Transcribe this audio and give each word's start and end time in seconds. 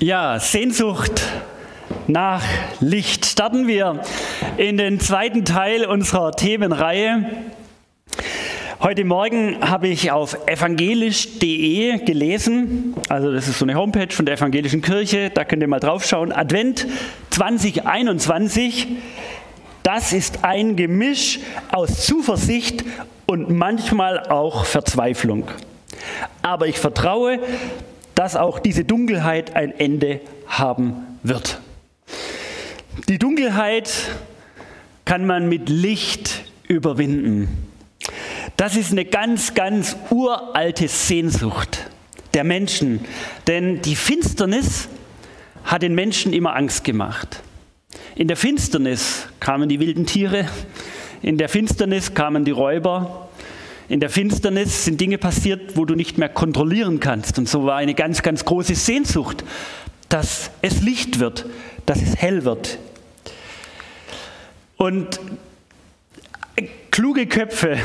Ja, 0.00 0.40
Sehnsucht 0.40 1.22
nach 2.08 2.42
Licht. 2.80 3.26
Starten 3.26 3.68
wir 3.68 4.02
in 4.56 4.76
den 4.76 4.98
zweiten 4.98 5.44
Teil 5.44 5.86
unserer 5.86 6.32
Themenreihe. 6.32 7.24
Heute 8.80 9.04
Morgen 9.04 9.56
habe 9.60 9.86
ich 9.86 10.10
auf 10.10 10.36
evangelisch.de 10.48 12.04
gelesen, 12.04 12.94
also 13.08 13.32
das 13.32 13.46
ist 13.46 13.60
so 13.60 13.64
eine 13.64 13.76
Homepage 13.76 14.12
von 14.12 14.26
der 14.26 14.34
evangelischen 14.34 14.82
Kirche, 14.82 15.30
da 15.30 15.44
könnt 15.44 15.62
ihr 15.62 15.68
mal 15.68 15.78
drauf 15.78 16.04
schauen. 16.04 16.32
Advent 16.32 16.88
2021, 17.30 18.88
das 19.84 20.12
ist 20.12 20.44
ein 20.44 20.74
Gemisch 20.74 21.38
aus 21.70 22.04
Zuversicht 22.04 22.84
und 23.26 23.48
manchmal 23.48 24.28
auch 24.28 24.64
Verzweiflung. 24.64 25.46
Aber 26.42 26.66
ich 26.66 26.80
vertraue, 26.80 27.38
dass 28.14 28.36
auch 28.36 28.58
diese 28.58 28.84
Dunkelheit 28.84 29.56
ein 29.56 29.78
Ende 29.78 30.20
haben 30.46 30.94
wird. 31.22 31.60
Die 33.08 33.18
Dunkelheit 33.18 33.90
kann 35.04 35.26
man 35.26 35.48
mit 35.48 35.68
Licht 35.68 36.44
überwinden. 36.68 37.48
Das 38.56 38.76
ist 38.76 38.92
eine 38.92 39.04
ganz, 39.04 39.54
ganz 39.54 39.96
uralte 40.10 40.88
Sehnsucht 40.88 41.90
der 42.34 42.44
Menschen, 42.44 43.00
denn 43.46 43.82
die 43.82 43.96
Finsternis 43.96 44.88
hat 45.64 45.82
den 45.82 45.94
Menschen 45.94 46.32
immer 46.32 46.54
Angst 46.54 46.84
gemacht. 46.84 47.42
In 48.16 48.28
der 48.28 48.36
Finsternis 48.36 49.26
kamen 49.40 49.68
die 49.68 49.80
wilden 49.80 50.06
Tiere, 50.06 50.46
in 51.22 51.38
der 51.38 51.48
Finsternis 51.48 52.14
kamen 52.14 52.44
die 52.44 52.50
Räuber, 52.50 53.23
in 53.88 54.00
der 54.00 54.10
Finsternis 54.10 54.84
sind 54.84 55.00
Dinge 55.00 55.18
passiert, 55.18 55.76
wo 55.76 55.84
du 55.84 55.94
nicht 55.94 56.16
mehr 56.16 56.28
kontrollieren 56.28 57.00
kannst. 57.00 57.38
Und 57.38 57.48
so 57.48 57.64
war 57.66 57.76
eine 57.76 57.94
ganz, 57.94 58.22
ganz 58.22 58.44
große 58.44 58.74
Sehnsucht, 58.74 59.44
dass 60.08 60.50
es 60.62 60.80
Licht 60.80 61.18
wird, 61.18 61.46
dass 61.86 62.00
es 62.00 62.16
hell 62.16 62.44
wird. 62.44 62.78
Und 64.76 65.20
kluge 66.90 67.26
Köpfe 67.26 67.78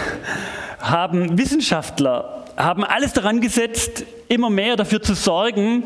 haben 0.80 1.38
Wissenschaftler, 1.38 2.45
haben 2.55 2.83
alles 2.83 3.14
daran 3.14 3.42
gesetzt, 3.42 4.05
immer 4.27 4.50
mehr 4.50 4.75
dafür 4.75 5.02
zu 5.02 5.16
sorgen, 5.16 5.83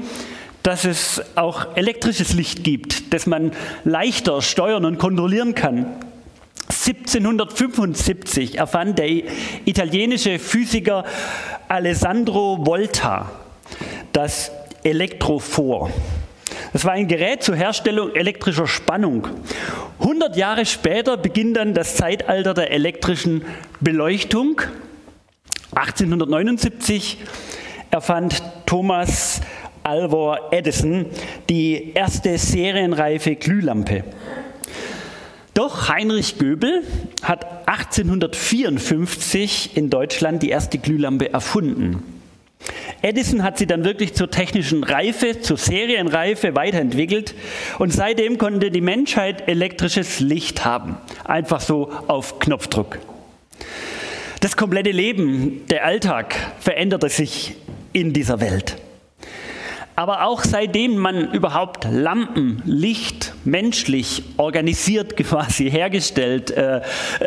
dass 0.62 0.86
es 0.86 1.22
auch 1.36 1.76
elektrisches 1.76 2.34
Licht 2.34 2.64
gibt, 2.64 3.14
das 3.14 3.26
man 3.26 3.52
leichter 3.84 4.42
steuern 4.42 4.86
und 4.86 4.98
kontrollieren 4.98 5.56
kann. 5.56 5.88
1775 6.86 8.58
erfand 8.58 9.00
der 9.00 9.10
italienische 9.64 10.38
Physiker 10.38 11.06
Alessandro 11.70 12.66
Volta 12.66 13.32
das 14.12 14.52
Elektrophor. 14.84 15.92
Das 16.74 16.84
war 16.84 16.92
ein 16.94 17.08
Gerät 17.08 17.42
zur 17.42 17.56
Herstellung 17.56 18.14
elektrischer 18.14 18.68
Spannung. 18.68 19.28
100 20.00 20.36
Jahre 20.36 20.66
später 20.66 21.16
beginnt 21.16 21.56
dann 21.56 21.74
das 21.74 21.96
Zeitalter 21.96 22.54
der 22.54 22.72
elektrischen 22.72 23.46
Beleuchtung. 23.80 24.60
1879 25.74 27.20
erfand 27.92 28.44
Thomas 28.66 29.40
Alva 29.84 30.50
Edison 30.52 31.06
die 31.50 31.94
erste 31.94 32.38
serienreife 32.38 33.36
Glühlampe. 33.36 34.04
Doch 35.54 35.88
Heinrich 35.88 36.40
Göbel 36.40 36.82
hat 37.22 37.68
1854 37.68 39.78
in 39.78 39.92
Deutschland 39.92 40.42
die 40.42 40.50
erste 40.50 40.80
Glühlampe 40.80 41.32
erfunden. 41.32 42.04
Edison 43.02 43.44
hat 43.44 43.58
sie 43.58 43.68
dann 43.68 43.84
wirklich 43.84 44.14
zur 44.14 44.32
technischen 44.32 44.84
Reife, 44.84 45.42
zur 45.42 45.58
Serienreife 45.58 46.56
weiterentwickelt 46.56 47.36
und 47.78 47.92
seitdem 47.92 48.38
konnte 48.38 48.72
die 48.72 48.82
Menschheit 48.82 49.48
elektrisches 49.48 50.22
Licht 50.22 50.66
haben. 50.66 50.98
Einfach 51.26 51.60
so 51.60 51.92
auf 52.08 52.40
Knopfdruck. 52.40 53.00
Das 54.40 54.58
komplette 54.58 54.92
Leben, 54.92 55.66
der 55.70 55.86
Alltag 55.86 56.36
veränderte 56.60 57.10
sich 57.10 57.56
in 57.92 58.14
dieser 58.14 58.40
Welt. 58.40 58.78
Aber 59.96 60.26
auch 60.26 60.44
seitdem 60.44 60.98
man 60.98 61.32
überhaupt 61.32 61.88
Lampen, 61.90 62.62
Licht 62.66 63.34
menschlich 63.46 64.24
organisiert 64.38 65.16
quasi 65.18 65.70
hergestellt, 65.70 66.52
äh, 66.52 66.82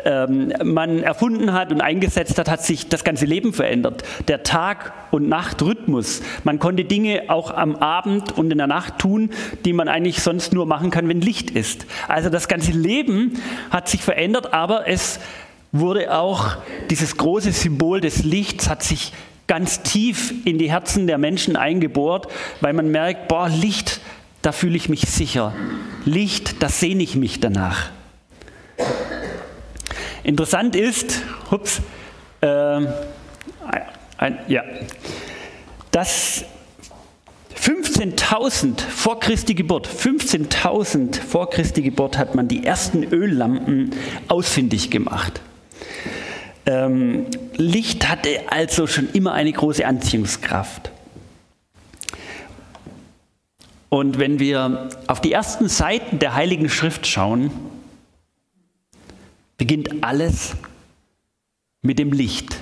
äh, 0.04 0.27
man 0.65 1.03
erfunden 1.03 1.53
hat 1.53 1.71
und 1.71 1.81
eingesetzt 1.81 2.38
hat, 2.38 2.50
hat 2.50 2.65
sich 2.65 2.88
das 2.88 3.04
ganze 3.04 3.25
Leben 3.25 3.53
verändert. 3.53 4.03
Der 4.28 4.43
Tag- 4.43 4.93
und 5.12 5.28
Nachtrhythmus. 5.28 6.22
Man 6.44 6.59
konnte 6.59 6.84
Dinge 6.84 7.25
auch 7.28 7.50
am 7.50 7.77
Abend 7.77 8.37
und 8.37 8.50
in 8.50 8.59
der 8.59 8.66
Nacht 8.66 8.98
tun, 8.98 9.31
die 9.65 9.72
man 9.72 9.88
eigentlich 9.88 10.22
sonst 10.22 10.53
nur 10.53 10.66
machen 10.66 10.91
kann, 10.91 11.09
wenn 11.09 11.21
Licht 11.21 11.50
ist. 11.50 11.87
Also 12.09 12.31
das 12.31 12.48
ganze 12.48 12.72
Leben 12.72 13.41
hat 13.71 13.88
sich 13.88 14.03
verändert, 14.03 14.53
aber 14.53 14.88
es 14.88 15.21
wurde 15.72 16.15
auch 16.15 16.56
dieses 16.91 17.16
große 17.16 17.53
Symbol 17.53 18.00
des 18.00 18.25
Lichts 18.25 18.69
hat 18.69 18.83
sich 18.83 19.12
ganz 19.46 19.82
tief 19.82 20.34
in 20.44 20.58
die 20.58 20.70
Herzen 20.70 21.06
der 21.06 21.18
Menschen 21.18 21.56
eingebohrt, 21.56 22.28
weil 22.60 22.72
man 22.72 22.90
merkt, 22.90 23.28
boah, 23.28 23.48
Licht, 23.48 24.00
da 24.42 24.52
fühle 24.52 24.76
ich 24.76 24.88
mich 24.88 25.02
sicher. 25.02 25.54
Licht, 26.04 26.62
da 26.62 26.68
sehne 26.68 27.02
ich 27.02 27.16
mich 27.16 27.40
danach. 27.40 27.90
Interessant 30.22 30.74
ist, 30.74 31.22
hups, 31.50 31.80
äh, 32.40 32.80
ein, 34.18 34.38
ja, 34.48 34.64
dass 35.90 36.44
15.000 37.60 38.80
vor 38.80 39.20
Christi 39.20 39.54
Geburt, 39.54 39.88
15.000 39.88 41.20
vor 41.20 41.50
Christi 41.50 41.82
Geburt 41.82 42.18
hat 42.18 42.34
man 42.34 42.48
die 42.48 42.64
ersten 42.64 43.02
Öllampen 43.02 43.90
ausfindig 44.28 44.90
gemacht. 44.90 45.40
Ähm, 46.66 47.27
Licht 47.54 48.09
hatte 48.09 48.41
also 48.50 48.87
schon 48.87 49.09
immer 49.12 49.32
eine 49.32 49.53
große 49.53 49.87
Anziehungskraft. 49.87 50.91
Und 53.88 54.19
wenn 54.19 54.41
wir 54.41 54.88
auf 55.06 55.21
die 55.21 55.32
ersten 55.32 55.69
Seiten 55.69 56.19
der 56.19 56.34
Heiligen 56.34 56.69
Schrift 56.69 57.06
schauen, 57.06 57.50
beginnt 59.56 60.03
alles 60.03 60.56
mit 61.82 61.99
dem 62.00 62.12
Licht. 62.12 62.56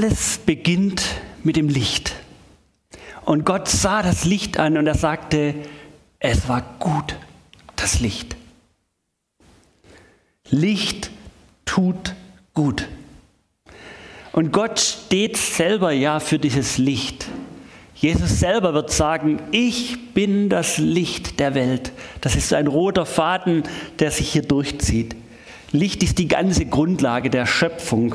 Alles 0.00 0.38
beginnt 0.46 1.02
mit 1.42 1.56
dem 1.56 1.68
Licht. 1.68 2.14
Und 3.24 3.44
Gott 3.44 3.66
sah 3.66 4.00
das 4.00 4.24
Licht 4.24 4.56
an 4.56 4.78
und 4.78 4.86
er 4.86 4.94
sagte, 4.94 5.56
es 6.20 6.48
war 6.48 6.62
gut, 6.78 7.16
das 7.74 7.98
Licht. 7.98 8.36
Licht 10.50 11.10
tut 11.64 12.14
gut. 12.54 12.86
Und 14.30 14.52
Gott 14.52 14.78
steht 14.78 15.36
selber 15.36 15.90
ja 15.90 16.20
für 16.20 16.38
dieses 16.38 16.78
Licht. 16.78 17.26
Jesus 17.96 18.38
selber 18.38 18.74
wird 18.74 18.92
sagen, 18.92 19.42
ich 19.50 20.14
bin 20.14 20.48
das 20.48 20.78
Licht 20.78 21.40
der 21.40 21.56
Welt. 21.56 21.90
Das 22.20 22.36
ist 22.36 22.52
ein 22.52 22.68
roter 22.68 23.04
Faden, 23.04 23.64
der 23.98 24.12
sich 24.12 24.30
hier 24.30 24.42
durchzieht. 24.42 25.16
Licht 25.72 26.04
ist 26.04 26.18
die 26.18 26.28
ganze 26.28 26.66
Grundlage 26.66 27.30
der 27.30 27.46
Schöpfung. 27.46 28.14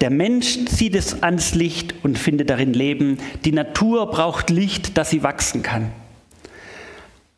Der 0.00 0.10
Mensch 0.10 0.64
zieht 0.64 0.94
es 0.94 1.22
ans 1.22 1.54
Licht 1.54 1.94
und 2.02 2.18
findet 2.18 2.48
darin 2.48 2.72
Leben. 2.72 3.18
Die 3.44 3.52
Natur 3.52 4.10
braucht 4.10 4.48
Licht, 4.48 4.96
dass 4.96 5.10
sie 5.10 5.22
wachsen 5.22 5.62
kann. 5.62 5.92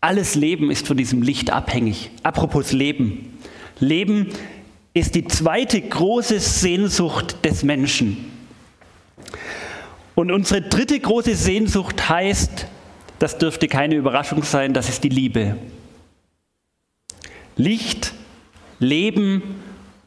Alles 0.01 0.35
Leben 0.35 0.71
ist 0.71 0.87
von 0.87 0.97
diesem 0.97 1.23
Licht 1.23 1.51
abhängig. 1.51 2.11
Apropos 2.23 2.73
Leben. 2.73 3.39
Leben 3.81 4.29
ist 4.95 5.15
die 5.15 5.27
zweite 5.27 5.81
große 5.81 6.39
Sehnsucht 6.39 7.45
des 7.45 7.65
Menschen. 7.65 8.17
Und 10.15 10.31
unsere 10.31 10.61
dritte 10.61 10.99
große 11.01 11.35
Sehnsucht 11.35 12.09
heißt, 12.09 12.67
das 13.19 13.39
dürfte 13.39 13.67
keine 13.69 13.95
Überraschung 13.97 14.43
sein, 14.43 14.75
das 14.75 14.89
ist 14.89 15.03
die 15.03 15.09
Liebe. 15.09 15.57
Licht, 17.57 18.13
Leben 18.79 19.43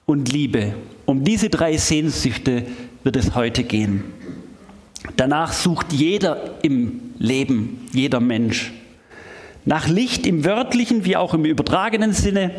und 0.06 0.32
Liebe. 0.32 0.76
Um 1.06 1.24
diese 1.24 1.50
drei 1.50 1.78
Sehnsüchte 1.78 2.66
wird 3.04 3.16
es 3.16 3.36
heute 3.36 3.64
gehen. 3.64 4.04
Danach 5.18 5.54
sucht 5.54 5.94
jeder 5.94 6.56
im 6.64 7.14
Leben, 7.20 7.88
jeder 7.94 8.20
Mensch. 8.20 8.74
Nach 9.64 9.88
Licht 9.88 10.26
im 10.26 10.46
wörtlichen 10.46 11.06
wie 11.06 11.16
auch 11.16 11.34
im 11.34 11.46
übertragenen 11.46 12.14
Sinne, 12.14 12.52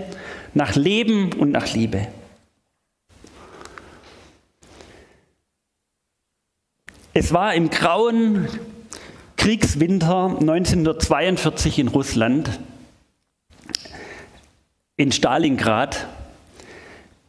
nach 0.54 0.74
Leben 0.74 1.32
und 1.32 1.50
nach 1.50 1.72
Liebe. 1.72 2.08
Es 7.12 7.32
war 7.32 7.54
im 7.54 7.70
grauen 7.70 8.46
Kriegswinter 9.36 10.36
1942 10.38 11.78
in 11.78 11.88
Russland, 11.88 12.50
in 14.96 15.12
Stalingrad. 15.12 16.08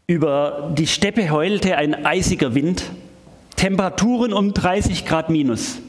Über 0.10 0.74
die 0.74 0.88
Steppe 0.88 1.32
heulte 1.32 1.76
ein 1.76 2.06
eisiger 2.06 2.56
Wind, 2.56 2.92
Temperaturen 3.58 4.32
um 4.32 4.54
30 4.54 5.06
Grad 5.06 5.30
minus. 5.30 5.80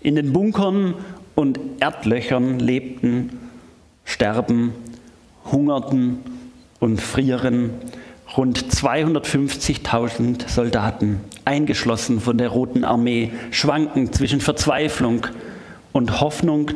In 0.00 0.14
den 0.14 0.32
Bunkern 0.32 0.94
und 1.34 1.60
Erdlöchern 1.80 2.58
lebten, 2.58 3.38
starben, 4.06 4.72
hungerten 5.52 6.20
und 6.78 7.02
frieren 7.02 7.68
rund 8.34 8.58
250.000 8.58 10.48
Soldaten, 10.48 11.20
eingeschlossen 11.44 12.18
von 12.18 12.38
der 12.38 12.48
Roten 12.48 12.84
Armee, 12.84 13.30
schwanken 13.50 14.10
zwischen 14.10 14.40
Verzweiflung 14.40 15.26
und 15.92 16.22
Hoffnung 16.22 16.70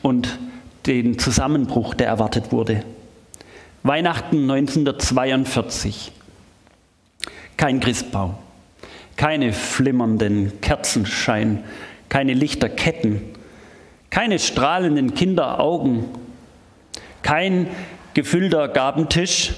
und 0.00 0.38
den 0.86 1.18
Zusammenbruch, 1.18 1.92
der 1.92 2.06
erwartet 2.06 2.52
wurde. 2.52 2.84
Weihnachten 3.82 4.50
1942. 4.50 6.12
Kein 7.56 7.80
Christbau, 7.80 8.38
keine 9.16 9.52
flimmernden 9.52 10.60
Kerzenschein, 10.60 11.64
keine 12.08 12.34
Lichterketten, 12.34 13.22
keine 14.10 14.38
strahlenden 14.38 15.14
Kinderaugen, 15.14 16.04
kein 17.22 17.66
gefüllter 18.14 18.68
Gabentisch, 18.68 19.54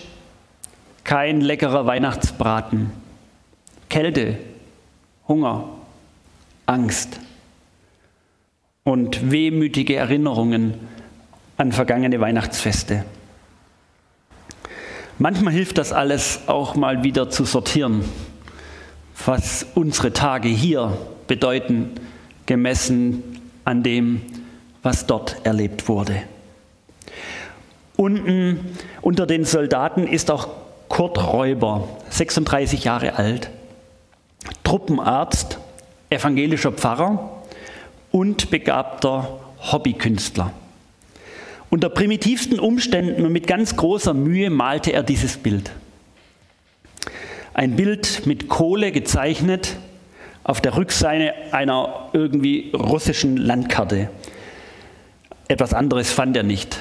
kein 1.03 1.41
leckerer 1.41 1.87
Weihnachtsbraten. 1.87 2.91
Kälte, 3.91 4.38
Hunger, 5.29 5.69
Angst 6.67 7.21
und 8.82 9.31
wehmütige 9.31 9.97
Erinnerungen 9.97 10.75
an 11.56 11.73
vergangene 11.73 12.21
Weihnachtsfeste. 12.21 13.05
Manchmal 15.19 15.52
hilft 15.52 15.78
das 15.78 15.93
alles 15.93 16.40
auch 16.49 16.75
mal 16.75 17.05
wieder 17.05 17.31
zu 17.31 17.44
sortieren, 17.44 18.05
was 19.25 19.64
unsere 19.75 20.12
Tage 20.12 20.49
hier 20.49 20.99
bedeuten, 21.28 21.90
gemessen 22.46 23.22
an 23.64 23.84
dem, 23.84 24.22
was 24.82 25.06
dort 25.06 25.37
erlebt 25.44 25.88
wurde. 25.88 26.22
Unten 27.96 28.76
unter 29.02 29.26
den 29.26 29.44
Soldaten 29.44 30.08
ist 30.08 30.32
auch 30.32 30.49
Kurt 30.88 31.16
Räuber, 31.32 31.88
36 32.11 32.82
Jahre 32.82 33.14
alt, 33.14 33.50
Truppenarzt, 34.64 35.58
evangelischer 36.11 36.72
Pfarrer 36.72 37.43
und 38.11 38.50
begabter 38.50 39.38
Hobbykünstler. 39.61 40.52
Unter 41.70 41.88
primitivsten 41.88 42.61
Umständen 42.61 43.25
und 43.25 43.32
mit 43.32 43.46
ganz 43.46 43.76
großer 43.76 44.14
Mühe 44.14 44.50
malte 44.50 44.93
er 44.93 45.02
dieses 45.02 45.37
Bild. 45.37 45.70
Ein 47.52 47.76
Bild 47.76 48.26
mit 48.26 48.49
Kohle 48.49 48.93
gezeichnet 48.93 49.76
auf 50.44 50.61
der 50.61 50.76
Rückseite 50.76 51.32
einer 51.52 52.11
irgendwie 52.12 52.72
russischen 52.75 53.37
Landkarte. 53.37 54.11
Etwas 55.49 55.72
anderes 55.72 56.12
fand 56.12 56.37
er 56.37 56.43
nicht. 56.43 56.78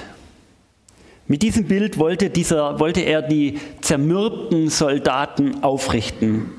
Mit 1.28 1.42
diesem 1.42 1.66
Bild 1.66 1.98
wollte, 1.98 2.30
dieser, 2.30 2.80
wollte 2.80 3.02
er 3.02 3.22
die 3.22 3.60
zermürbten 3.82 4.70
Soldaten 4.70 5.64
aufrichten. 5.64 6.52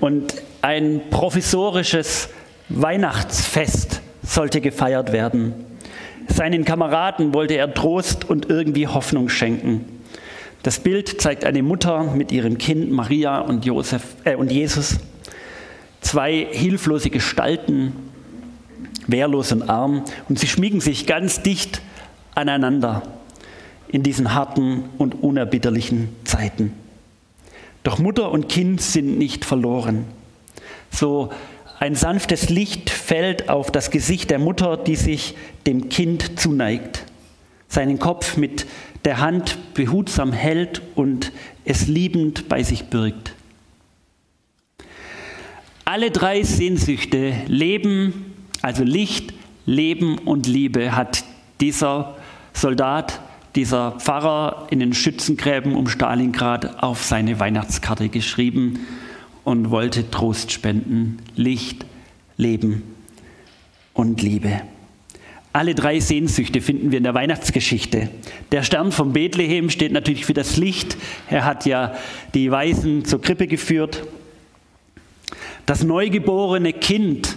Und 0.00 0.34
ein 0.60 1.02
provisorisches 1.10 2.28
Weihnachtsfest 2.68 4.00
sollte 4.22 4.60
gefeiert 4.60 5.12
werden. 5.12 5.54
Seinen 6.34 6.64
Kameraden 6.64 7.34
wollte 7.34 7.56
er 7.56 7.74
Trost 7.74 8.28
und 8.28 8.48
irgendwie 8.48 8.86
Hoffnung 8.86 9.28
schenken. 9.28 9.84
Das 10.62 10.80
Bild 10.80 11.20
zeigt 11.20 11.44
eine 11.44 11.62
Mutter 11.62 12.04
mit 12.04 12.32
ihrem 12.32 12.56
Kind 12.56 12.90
Maria 12.90 13.40
und, 13.40 13.66
Josef, 13.66 14.02
äh, 14.24 14.36
und 14.36 14.50
Jesus, 14.50 14.98
zwei 16.00 16.46
hilflose 16.50 17.10
Gestalten, 17.10 17.92
wehrlos 19.06 19.52
und 19.52 19.68
arm, 19.68 20.04
und 20.30 20.38
sie 20.38 20.46
schmiegen 20.46 20.80
sich 20.80 21.06
ganz 21.06 21.42
dicht 21.42 21.82
aneinander 22.34 23.02
in 23.88 24.02
diesen 24.02 24.32
harten 24.32 24.84
und 24.96 25.22
unerbitterlichen 25.22 26.08
Zeiten. 26.24 26.72
Doch 27.82 27.98
Mutter 27.98 28.30
und 28.30 28.48
Kind 28.48 28.80
sind 28.80 29.18
nicht 29.18 29.44
verloren. 29.44 30.06
So 30.90 31.30
ein 31.82 31.96
sanftes 31.96 32.48
Licht 32.48 32.90
fällt 32.90 33.48
auf 33.48 33.72
das 33.72 33.90
Gesicht 33.90 34.30
der 34.30 34.38
Mutter, 34.38 34.76
die 34.76 34.94
sich 34.94 35.34
dem 35.66 35.88
Kind 35.88 36.38
zuneigt, 36.38 37.02
seinen 37.66 37.98
Kopf 37.98 38.36
mit 38.36 38.66
der 39.04 39.18
Hand 39.18 39.74
behutsam 39.74 40.32
hält 40.32 40.80
und 40.94 41.32
es 41.64 41.88
liebend 41.88 42.48
bei 42.48 42.62
sich 42.62 42.84
birgt. 42.84 43.34
Alle 45.84 46.12
drei 46.12 46.44
Sehnsüchte, 46.44 47.32
Leben, 47.48 48.32
also 48.62 48.84
Licht, 48.84 49.34
Leben 49.66 50.18
und 50.18 50.46
Liebe, 50.46 50.94
hat 50.94 51.24
dieser 51.60 52.16
Soldat 52.52 53.20
dieser 53.56 53.98
Pfarrer 53.98 54.68
in 54.70 54.78
den 54.78 54.94
Schützengräben 54.94 55.74
um 55.74 55.88
Stalingrad 55.88 56.80
auf 56.80 57.02
seine 57.02 57.40
Weihnachtskarte 57.40 58.08
geschrieben 58.08 58.78
und 59.44 59.70
wollte 59.70 60.10
Trost 60.10 60.52
spenden, 60.52 61.18
Licht, 61.36 61.84
Leben 62.36 62.82
und 63.94 64.22
Liebe. 64.22 64.62
Alle 65.54 65.74
drei 65.74 66.00
Sehnsüchte 66.00 66.62
finden 66.62 66.92
wir 66.92 66.98
in 66.98 67.04
der 67.04 67.12
Weihnachtsgeschichte. 67.12 68.08
Der 68.52 68.62
Stern 68.62 68.90
von 68.90 69.12
Bethlehem 69.12 69.68
steht 69.68 69.92
natürlich 69.92 70.24
für 70.24 70.32
das 70.32 70.56
Licht. 70.56 70.96
Er 71.28 71.44
hat 71.44 71.66
ja 71.66 71.94
die 72.32 72.50
Weisen 72.50 73.04
zur 73.04 73.20
Krippe 73.20 73.46
geführt. 73.46 74.02
Das 75.66 75.84
neugeborene 75.84 76.72
Kind, 76.72 77.36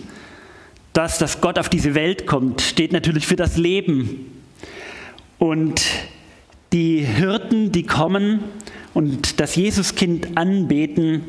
das, 0.94 1.18
das 1.18 1.42
Gott 1.42 1.60
auf 1.60 1.68
diese 1.68 1.94
Welt 1.94 2.26
kommt, 2.26 2.62
steht 2.62 2.94
natürlich 2.94 3.28
für 3.28 3.36
das 3.36 3.58
Leben. 3.58 4.32
Und 5.38 5.82
die 6.72 7.00
Hirten, 7.00 7.74
die 7.74 7.84
kommen 7.84 8.40
und 8.94 9.42
das 9.42 9.58
Jesuskind 9.58 10.38
anbeten, 10.38 11.24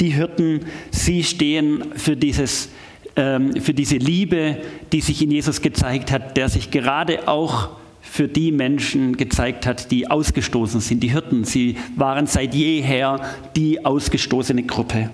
die 0.00 0.10
Hirten, 0.10 0.60
sie 0.90 1.24
stehen 1.24 1.84
für, 1.96 2.16
dieses, 2.16 2.70
ähm, 3.16 3.60
für 3.60 3.74
diese 3.74 3.96
Liebe, 3.96 4.58
die 4.92 5.00
sich 5.00 5.22
in 5.22 5.30
Jesus 5.30 5.60
gezeigt 5.62 6.12
hat, 6.12 6.36
der 6.36 6.48
sich 6.48 6.70
gerade 6.70 7.28
auch 7.28 7.70
für 8.00 8.26
die 8.26 8.52
Menschen 8.52 9.16
gezeigt 9.16 9.66
hat, 9.66 9.90
die 9.90 10.10
ausgestoßen 10.10 10.80
sind. 10.80 11.02
Die 11.02 11.10
Hirten, 11.10 11.44
sie 11.44 11.76
waren 11.96 12.26
seit 12.26 12.54
jeher 12.54 13.20
die 13.54 13.84
ausgestoßene 13.84 14.62
Gruppe. 14.62 15.10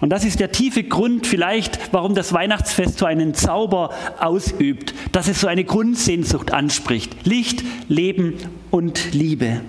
Und 0.00 0.10
das 0.10 0.24
ist 0.24 0.40
der 0.40 0.52
tiefe 0.52 0.82
Grund 0.82 1.26
vielleicht, 1.26 1.92
warum 1.92 2.14
das 2.14 2.32
Weihnachtsfest 2.32 2.98
so 2.98 3.06
einen 3.06 3.34
Zauber 3.34 3.90
ausübt, 4.18 4.94
dass 5.12 5.28
es 5.28 5.40
so 5.40 5.46
eine 5.46 5.64
Grundsehnsucht 5.64 6.52
anspricht. 6.52 7.26
Licht, 7.26 7.64
Leben 7.88 8.34
und 8.70 9.12
Liebe. 9.12 9.60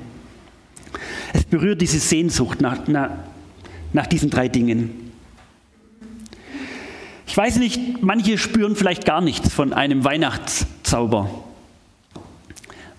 Es 1.34 1.44
berührt 1.44 1.82
diese 1.82 2.00
Sehnsucht 2.00 2.62
nach, 2.62 2.88
nach, 2.88 3.12
nach 3.96 4.08
diesen 4.08 4.30
drei 4.30 4.50
Dingen. 4.50 5.12
Ich 7.26 7.36
weiß 7.36 7.58
nicht, 7.58 8.02
manche 8.04 8.38
spüren 8.38 8.76
vielleicht 8.76 9.06
gar 9.06 9.22
nichts 9.22 9.54
von 9.54 9.74
einem 9.74 10.04
Weihnachtszauber, 10.04 11.30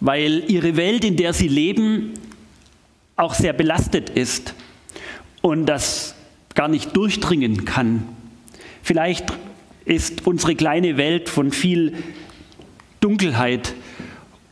weil 0.01 0.45
ihre 0.49 0.77
Welt, 0.77 1.05
in 1.05 1.17
der 1.17 1.33
sie 1.35 1.49
leben, 1.49 2.15
auch 3.15 3.35
sehr 3.35 3.53
belastet 3.53 4.11
ist 4.11 4.55
und 5.43 5.67
das 5.67 6.15
gar 6.55 6.69
nicht 6.69 6.97
durchdringen 6.97 7.67
kann. 7.67 8.05
Vielleicht 8.83 9.27
ist 9.85 10.27
unsere 10.27 10.55
kleine 10.55 10.97
Welt 10.97 11.29
von 11.29 11.53
viel 11.53 11.93
Dunkelheit 13.01 13.75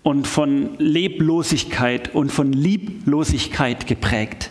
und 0.03 0.27
von 0.27 0.79
Leblosigkeit 0.79 2.15
und 2.15 2.31
von 2.31 2.53
Lieblosigkeit 2.53 3.87
geprägt. 3.87 4.51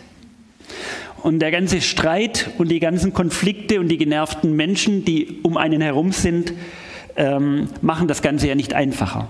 Und 1.24 1.38
der 1.38 1.50
ganze 1.50 1.80
Streit 1.80 2.50
und 2.58 2.70
die 2.70 2.80
ganzen 2.80 3.14
Konflikte 3.14 3.80
und 3.80 3.88
die 3.88 3.96
genervten 3.96 4.54
Menschen, 4.54 5.06
die 5.06 5.38
um 5.42 5.56
einen 5.56 5.80
herum 5.80 6.12
sind, 6.12 6.52
ähm, 7.16 7.68
machen 7.80 8.08
das 8.08 8.20
Ganze 8.20 8.46
ja 8.46 8.54
nicht 8.54 8.74
einfacher. 8.74 9.26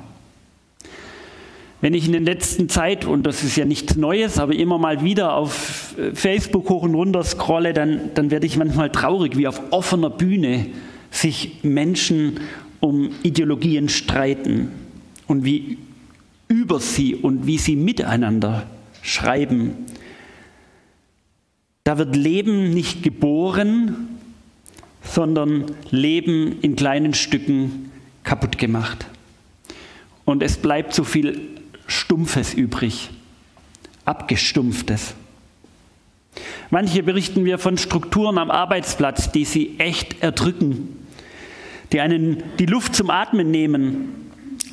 Wenn 1.80 1.94
ich 1.94 2.06
in 2.06 2.10
der 2.10 2.22
letzten 2.22 2.68
Zeit, 2.68 3.04
und 3.04 3.22
das 3.22 3.44
ist 3.44 3.54
ja 3.54 3.64
nichts 3.64 3.94
Neues, 3.94 4.40
aber 4.40 4.56
immer 4.56 4.76
mal 4.76 5.04
wieder 5.04 5.34
auf 5.36 5.94
äh, 5.96 6.16
Facebook 6.16 6.68
hoch 6.68 6.82
und 6.82 6.96
runter 6.96 7.22
scrolle, 7.22 7.72
dann, 7.72 8.10
dann 8.14 8.32
werde 8.32 8.46
ich 8.46 8.56
manchmal 8.56 8.90
traurig, 8.90 9.38
wie 9.38 9.46
auf 9.46 9.62
offener 9.70 10.10
Bühne 10.10 10.66
sich 11.12 11.60
Menschen 11.62 12.40
um 12.80 13.10
Ideologien 13.22 13.88
streiten 13.88 14.70
und 15.28 15.44
wie 15.44 15.78
über 16.48 16.80
sie 16.80 17.14
und 17.14 17.46
wie 17.46 17.58
sie 17.58 17.76
miteinander 17.76 18.66
schreiben. 19.00 19.76
Da 21.84 21.98
wird 21.98 22.16
Leben 22.16 22.70
nicht 22.70 23.02
geboren, 23.02 24.18
sondern 25.02 25.66
Leben 25.90 26.60
in 26.62 26.76
kleinen 26.76 27.12
Stücken 27.12 27.92
kaputt 28.22 28.56
gemacht. 28.56 29.04
Und 30.24 30.42
es 30.42 30.56
bleibt 30.56 30.94
so 30.94 31.04
viel 31.04 31.40
Stumpfes 31.86 32.54
übrig, 32.54 33.10
abgestumpftes. 34.06 35.14
Manche 36.70 37.02
berichten 37.02 37.42
mir 37.42 37.58
von 37.58 37.76
Strukturen 37.76 38.38
am 38.38 38.50
Arbeitsplatz, 38.50 39.30
die 39.30 39.44
sie 39.44 39.78
echt 39.78 40.22
erdrücken, 40.22 40.88
die 41.92 42.00
einen 42.00 42.42
die 42.58 42.66
Luft 42.66 42.94
zum 42.94 43.10
Atmen 43.10 43.50
nehmen. 43.50 44.23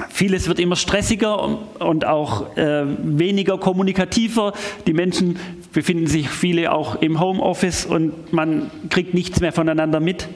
Vieles 0.10 0.48
wird 0.48 0.60
immer 0.60 0.76
stressiger 0.76 1.58
und 1.80 2.06
auch 2.06 2.56
äh, 2.58 2.84
weniger 2.86 3.58
kommunikativer. 3.58 4.54
Die 4.88 4.94
Menschen 4.94 5.38
befinden 5.74 6.08
sich 6.08 6.30
viele 6.30 6.72
auch 6.72 7.02
im 7.02 7.20
Homeoffice 7.20 7.86
und 7.86 8.34
man 8.34 8.72
kriegt 8.90 9.14
nichts 9.14 9.40
mehr 9.40 9.54
voneinander 9.54 10.00
mit. 10.00 10.28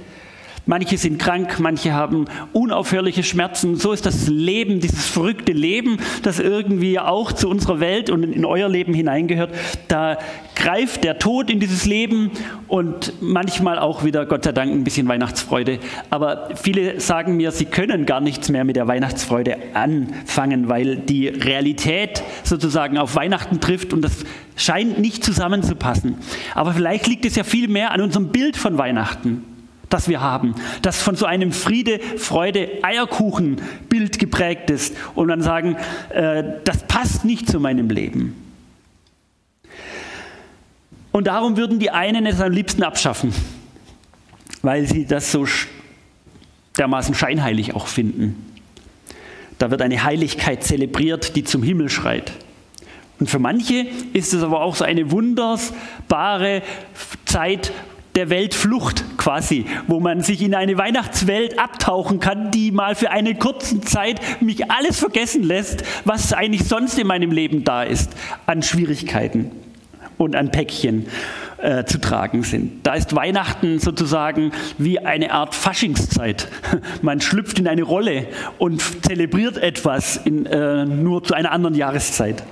Manche 0.67 0.97
sind 0.97 1.19
krank, 1.19 1.59
manche 1.59 1.93
haben 1.93 2.25
unaufhörliche 2.51 3.21
Schmerzen. 3.21 3.75
So 3.75 3.91
ist 3.91 4.05
das 4.05 4.27
Leben, 4.27 4.79
dieses 4.79 5.05
verrückte 5.05 5.51
Leben, 5.51 5.97
das 6.23 6.39
irgendwie 6.39 6.99
auch 6.99 7.31
zu 7.31 7.49
unserer 7.49 7.79
Welt 7.79 8.09
und 8.09 8.23
in 8.23 8.45
euer 8.45 8.67
Leben 8.67 8.93
hineingehört. 8.93 9.53
Da 9.87 10.17
greift 10.55 11.03
der 11.03 11.19
Tod 11.19 11.51
in 11.51 11.59
dieses 11.59 11.85
Leben 11.85 12.31
und 12.67 13.13
manchmal 13.21 13.77
auch 13.77 14.03
wieder, 14.03 14.25
Gott 14.25 14.43
sei 14.43 14.53
Dank, 14.53 14.71
ein 14.71 14.83
bisschen 14.83 15.07
Weihnachtsfreude. 15.07 15.77
Aber 16.09 16.49
viele 16.55 16.99
sagen 16.99 17.37
mir, 17.37 17.51
sie 17.51 17.65
können 17.65 18.07
gar 18.07 18.19
nichts 18.21 18.49
mehr 18.49 18.63
mit 18.63 18.75
der 18.75 18.87
Weihnachtsfreude 18.87 19.57
anfangen, 19.75 20.67
weil 20.67 20.97
die 20.97 21.27
Realität 21.27 22.23
sozusagen 22.43 22.97
auf 22.97 23.15
Weihnachten 23.15 23.59
trifft 23.59 23.93
und 23.93 24.01
das 24.01 24.25
scheint 24.55 24.97
nicht 24.97 25.23
zusammenzupassen. 25.23 26.15
Aber 26.55 26.73
vielleicht 26.73 27.05
liegt 27.05 27.25
es 27.25 27.35
ja 27.35 27.43
viel 27.43 27.67
mehr 27.67 27.91
an 27.91 28.01
unserem 28.01 28.29
Bild 28.29 28.57
von 28.57 28.79
Weihnachten 28.79 29.54
das 29.95 30.09
wir 30.09 30.19
haben, 30.19 30.55
das 30.81 31.01
von 31.01 31.15
so 31.15 31.25
einem 31.25 31.53
Friede, 31.53 31.99
Freude, 32.17 32.83
Eierkuchen-Bild 32.83 34.19
geprägt 34.19 34.69
ist 34.69 34.93
und 35.15 35.29
dann 35.29 35.41
sagen, 35.41 35.77
äh, 36.09 36.43
das 36.65 36.83
passt 36.83 37.23
nicht 37.23 37.49
zu 37.49 37.61
meinem 37.61 37.89
Leben. 37.89 38.35
Und 41.13 41.27
darum 41.27 41.55
würden 41.55 41.79
die 41.79 41.91
einen 41.91 42.25
es 42.25 42.41
am 42.41 42.51
liebsten 42.51 42.83
abschaffen, 42.83 43.33
weil 44.61 44.85
sie 44.85 45.05
das 45.05 45.31
so 45.31 45.47
dermaßen 46.77 47.15
scheinheilig 47.15 47.73
auch 47.73 47.87
finden. 47.87 48.51
Da 49.59 49.71
wird 49.71 49.81
eine 49.81 50.03
Heiligkeit 50.03 50.61
zelebriert, 50.65 51.37
die 51.37 51.45
zum 51.45 51.63
Himmel 51.63 51.87
schreit. 51.87 52.33
Und 53.17 53.29
für 53.29 53.39
manche 53.39 53.87
ist 54.11 54.33
es 54.33 54.43
aber 54.43 54.61
auch 54.61 54.75
so 54.75 54.83
eine 54.83 55.09
wunderbare 55.09 56.63
Zeit, 57.23 57.71
der 58.15 58.29
Weltflucht 58.29 59.17
quasi, 59.17 59.65
wo 59.87 59.99
man 59.99 60.21
sich 60.21 60.41
in 60.41 60.55
eine 60.55 60.77
Weihnachtswelt 60.77 61.59
abtauchen 61.59 62.19
kann, 62.19 62.51
die 62.51 62.71
mal 62.71 62.95
für 62.95 63.11
eine 63.11 63.35
kurze 63.35 63.81
Zeit 63.81 64.21
mich 64.41 64.71
alles 64.71 64.99
vergessen 64.99 65.43
lässt, 65.43 65.83
was 66.05 66.33
eigentlich 66.33 66.65
sonst 66.67 66.97
in 66.97 67.07
meinem 67.07 67.31
Leben 67.31 67.63
da 67.63 67.83
ist 67.83 68.11
an 68.45 68.63
Schwierigkeiten 68.63 69.51
und 70.17 70.35
an 70.35 70.51
Päckchen 70.51 71.07
äh, 71.57 71.83
zu 71.85 71.99
tragen 71.99 72.43
sind. 72.43 72.85
Da 72.85 72.93
ist 72.93 73.15
Weihnachten 73.15 73.79
sozusagen 73.79 74.51
wie 74.77 74.99
eine 74.99 75.31
Art 75.31 75.55
Faschingszeit. 75.55 76.47
Man 77.01 77.21
schlüpft 77.21 77.59
in 77.59 77.67
eine 77.67 77.83
Rolle 77.83 78.27
und 78.57 78.81
zelebriert 79.05 79.57
etwas 79.57 80.17
in, 80.17 80.45
äh, 80.45 80.85
nur 80.85 81.23
zu 81.23 81.33
einer 81.33 81.51
anderen 81.51 81.75
Jahreszeit. 81.75 82.43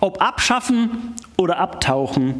Ob 0.00 0.22
abschaffen 0.22 1.14
oder 1.36 1.58
abtauchen, 1.58 2.36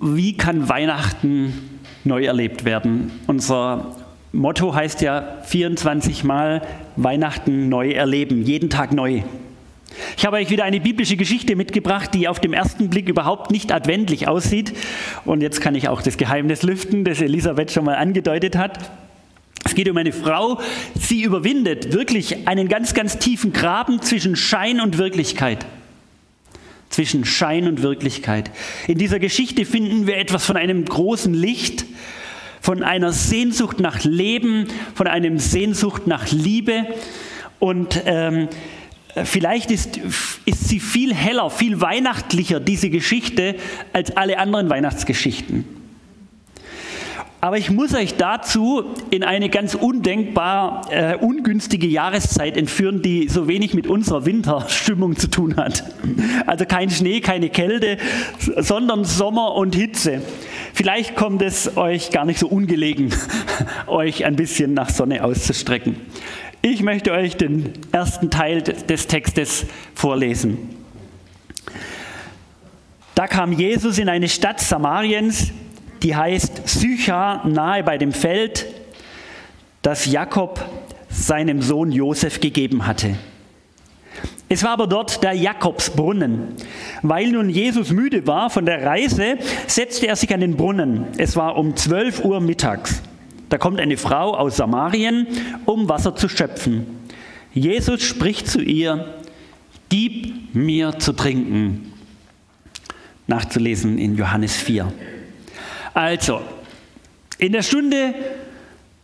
wie 0.00 0.36
kann 0.36 0.68
Weihnachten 0.68 1.80
neu 2.04 2.24
erlebt 2.24 2.64
werden? 2.64 3.10
Unser 3.26 3.96
Motto 4.32 4.74
heißt 4.74 5.00
ja 5.02 5.38
24 5.44 6.24
Mal 6.24 6.62
Weihnachten 6.96 7.68
neu 7.68 7.90
erleben, 7.90 8.42
jeden 8.42 8.70
Tag 8.70 8.92
neu. 8.92 9.22
Ich 10.16 10.26
habe 10.26 10.36
euch 10.36 10.50
wieder 10.50 10.64
eine 10.64 10.80
biblische 10.80 11.16
Geschichte 11.16 11.56
mitgebracht, 11.56 12.12
die 12.12 12.28
auf 12.28 12.40
den 12.40 12.52
ersten 12.52 12.90
Blick 12.90 13.08
überhaupt 13.08 13.50
nicht 13.50 13.72
adventlich 13.72 14.28
aussieht. 14.28 14.74
Und 15.24 15.40
jetzt 15.40 15.60
kann 15.60 15.74
ich 15.74 15.88
auch 15.88 16.02
das 16.02 16.16
Geheimnis 16.16 16.62
lüften, 16.62 17.04
das 17.04 17.20
Elisabeth 17.20 17.72
schon 17.72 17.84
mal 17.84 17.96
angedeutet 17.96 18.56
hat. 18.56 18.90
Es 19.64 19.74
geht 19.74 19.88
um 19.88 19.96
eine 19.96 20.12
Frau, 20.12 20.60
sie 20.98 21.22
überwindet 21.22 21.92
wirklich 21.92 22.46
einen 22.46 22.68
ganz, 22.68 22.94
ganz 22.94 23.18
tiefen 23.18 23.52
Graben 23.52 24.00
zwischen 24.02 24.36
Schein 24.36 24.80
und 24.80 24.98
Wirklichkeit 24.98 25.66
zwischen 26.90 27.24
Schein 27.24 27.68
und 27.68 27.82
Wirklichkeit. 27.82 28.50
In 28.86 28.98
dieser 28.98 29.18
Geschichte 29.18 29.64
finden 29.64 30.06
wir 30.06 30.16
etwas 30.16 30.44
von 30.44 30.56
einem 30.56 30.84
großen 30.84 31.34
Licht, 31.34 31.84
von 32.60 32.82
einer 32.82 33.12
Sehnsucht 33.12 33.80
nach 33.80 34.04
Leben, 34.04 34.66
von 34.94 35.06
einem 35.06 35.38
Sehnsucht 35.38 36.06
nach 36.06 36.30
Liebe. 36.30 36.86
Und 37.58 38.02
ähm, 38.04 38.48
vielleicht 39.24 39.70
ist, 39.70 39.98
ist 40.44 40.68
sie 40.68 40.80
viel 40.80 41.14
heller, 41.14 41.50
viel 41.50 41.80
weihnachtlicher, 41.80 42.60
diese 42.60 42.90
Geschichte, 42.90 43.56
als 43.92 44.16
alle 44.16 44.38
anderen 44.38 44.70
Weihnachtsgeschichten. 44.70 45.77
Aber 47.40 47.56
ich 47.56 47.70
muss 47.70 47.94
euch 47.94 48.16
dazu 48.16 48.82
in 49.10 49.22
eine 49.22 49.48
ganz 49.48 49.74
undenkbar 49.74 50.88
äh, 50.90 51.16
ungünstige 51.16 51.86
Jahreszeit 51.86 52.56
entführen, 52.56 53.00
die 53.00 53.28
so 53.28 53.46
wenig 53.46 53.74
mit 53.74 53.86
unserer 53.86 54.26
Winterstimmung 54.26 55.16
zu 55.16 55.30
tun 55.30 55.56
hat. 55.56 55.84
Also 56.46 56.64
kein 56.64 56.90
Schnee, 56.90 57.20
keine 57.20 57.48
Kälte, 57.48 57.98
sondern 58.56 59.04
Sommer 59.04 59.54
und 59.54 59.76
Hitze. 59.76 60.20
Vielleicht 60.74 61.14
kommt 61.14 61.40
es 61.42 61.76
euch 61.76 62.10
gar 62.10 62.24
nicht 62.24 62.40
so 62.40 62.48
ungelegen, 62.48 63.14
euch 63.86 64.24
ein 64.24 64.34
bisschen 64.34 64.74
nach 64.74 64.90
Sonne 64.90 65.22
auszustrecken. 65.22 65.94
Ich 66.60 66.82
möchte 66.82 67.12
euch 67.12 67.36
den 67.36 67.72
ersten 67.92 68.30
Teil 68.30 68.62
des 68.62 69.06
Textes 69.06 69.64
vorlesen. 69.94 70.58
Da 73.14 73.28
kam 73.28 73.52
Jesus 73.52 73.98
in 73.98 74.08
eine 74.08 74.28
Stadt 74.28 74.58
Samariens, 74.60 75.52
die 76.02 76.14
heißt 76.14 76.68
Sycha 76.68 77.46
nahe 77.46 77.82
bei 77.82 77.98
dem 77.98 78.12
Feld, 78.12 78.66
das 79.82 80.06
Jakob 80.06 80.64
seinem 81.08 81.62
Sohn 81.62 81.92
Josef 81.92 82.40
gegeben 82.40 82.86
hatte. 82.86 83.16
Es 84.48 84.62
war 84.62 84.70
aber 84.70 84.86
dort 84.86 85.22
der 85.22 85.34
Jakobsbrunnen. 85.34 86.54
Weil 87.02 87.30
nun 87.30 87.50
Jesus 87.50 87.90
müde 87.90 88.26
war 88.26 88.48
von 88.50 88.64
der 88.64 88.84
Reise, 88.84 89.36
setzte 89.66 90.06
er 90.06 90.16
sich 90.16 90.32
an 90.32 90.40
den 90.40 90.56
Brunnen. 90.56 91.06
Es 91.18 91.36
war 91.36 91.56
um 91.56 91.76
12 91.76 92.24
Uhr 92.24 92.40
mittags. 92.40 93.02
Da 93.50 93.58
kommt 93.58 93.80
eine 93.80 93.96
Frau 93.96 94.34
aus 94.34 94.56
Samarien, 94.56 95.26
um 95.64 95.88
Wasser 95.88 96.14
zu 96.14 96.28
schöpfen. 96.28 96.86
Jesus 97.52 98.02
spricht 98.02 98.48
zu 98.48 98.60
ihr, 98.60 99.14
Gib 99.90 100.54
mir 100.54 100.98
zu 100.98 101.14
trinken. 101.14 101.92
Nachzulesen 103.26 103.96
in 103.96 104.16
Johannes 104.16 104.54
4. 104.56 104.92
Also, 105.98 106.42
in 107.38 107.50
der 107.50 107.62
Stunde, 107.62 108.14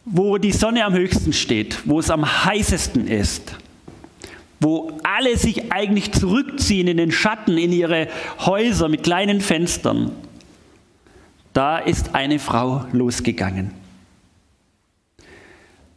wo 0.04 0.38
die 0.38 0.52
Sonne 0.52 0.84
am 0.84 0.94
höchsten 0.94 1.32
steht, 1.32 1.80
wo 1.86 1.98
es 1.98 2.08
am 2.08 2.24
heißesten 2.24 3.08
ist, 3.08 3.56
wo 4.60 5.00
alle 5.02 5.36
sich 5.36 5.72
eigentlich 5.72 6.12
zurückziehen 6.12 6.86
in 6.86 6.98
den 6.98 7.10
Schatten, 7.10 7.58
in 7.58 7.72
ihre 7.72 8.06
Häuser 8.38 8.88
mit 8.88 9.02
kleinen 9.02 9.40
Fenstern, 9.40 10.12
da 11.52 11.78
ist 11.78 12.14
eine 12.14 12.38
Frau 12.38 12.84
losgegangen. 12.92 13.72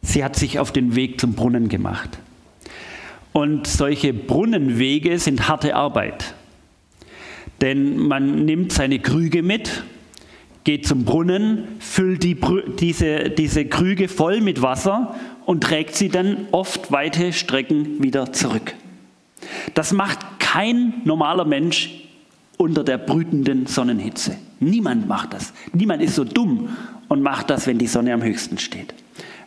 Sie 0.02 0.24
hat 0.24 0.34
sich 0.34 0.58
auf 0.58 0.72
den 0.72 0.96
Weg 0.96 1.20
zum 1.20 1.34
Brunnen 1.34 1.68
gemacht. 1.68 2.18
Und 3.32 3.68
solche 3.68 4.12
Brunnenwege 4.12 5.20
sind 5.20 5.48
harte 5.48 5.76
Arbeit. 5.76 6.34
Denn 7.60 7.98
man 7.98 8.46
nimmt 8.46 8.72
seine 8.72 8.98
Krüge 8.98 9.44
mit, 9.44 9.84
geht 10.68 10.86
zum 10.86 11.06
Brunnen, 11.06 11.66
füllt 11.78 12.22
die, 12.22 12.36
diese, 12.78 13.30
diese 13.30 13.64
Krüge 13.64 14.06
voll 14.06 14.42
mit 14.42 14.60
Wasser 14.60 15.14
und 15.46 15.62
trägt 15.62 15.94
sie 15.94 16.10
dann 16.10 16.46
oft 16.50 16.92
weite 16.92 17.32
Strecken 17.32 18.02
wieder 18.02 18.34
zurück. 18.34 18.74
Das 19.72 19.94
macht 19.94 20.18
kein 20.38 20.92
normaler 21.06 21.46
Mensch 21.46 22.04
unter 22.58 22.84
der 22.84 22.98
brütenden 22.98 23.64
Sonnenhitze. 23.64 24.36
Niemand 24.60 25.08
macht 25.08 25.32
das. 25.32 25.54
Niemand 25.72 26.02
ist 26.02 26.16
so 26.16 26.24
dumm 26.24 26.68
und 27.08 27.22
macht 27.22 27.48
das, 27.48 27.66
wenn 27.66 27.78
die 27.78 27.86
Sonne 27.86 28.12
am 28.12 28.22
höchsten 28.22 28.58
steht. 28.58 28.92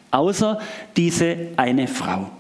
Außer 0.10 0.60
diese 0.98 1.50
eine 1.56 1.88
Frau. 1.88 2.32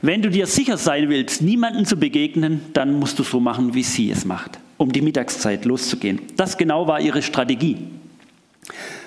Wenn 0.00 0.20
du 0.20 0.30
dir 0.30 0.48
sicher 0.48 0.78
sein 0.78 1.08
willst, 1.08 1.42
niemanden 1.42 1.86
zu 1.86 1.94
begegnen, 1.94 2.60
dann 2.72 2.98
musst 2.98 3.20
du 3.20 3.22
so 3.22 3.38
machen, 3.38 3.72
wie 3.74 3.84
sie 3.84 4.10
es 4.10 4.24
macht, 4.24 4.58
um 4.76 4.92
die 4.92 5.02
Mittagszeit 5.02 5.64
loszugehen. 5.64 6.20
Das 6.36 6.58
genau 6.58 6.86
war 6.86 7.00
ihre 7.00 7.22
Strategie. 7.22 7.78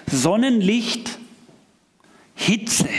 Sonnenlicht, 0.07 1.17
Hitze. 2.36 2.89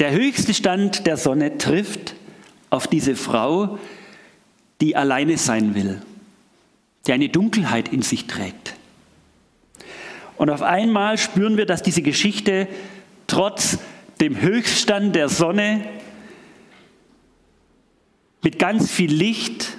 Der 0.00 0.12
höchste 0.12 0.52
Stand 0.54 1.06
der 1.06 1.16
Sonne 1.16 1.58
trifft 1.58 2.14
auf 2.70 2.86
diese 2.86 3.14
Frau, 3.14 3.78
die 4.80 4.96
alleine 4.96 5.38
sein 5.38 5.74
will, 5.74 6.02
die 7.06 7.12
eine 7.12 7.28
Dunkelheit 7.28 7.92
in 7.92 8.02
sich 8.02 8.26
trägt. 8.26 8.74
Und 10.36 10.50
auf 10.50 10.62
einmal 10.62 11.18
spüren 11.18 11.56
wir, 11.56 11.66
dass 11.66 11.82
diese 11.82 12.02
Geschichte 12.02 12.66
trotz 13.28 13.78
dem 14.20 14.40
Höchststand 14.40 15.14
der 15.14 15.28
Sonne 15.28 15.84
mit 18.42 18.58
ganz 18.58 18.90
viel 18.90 19.12
Licht 19.12 19.76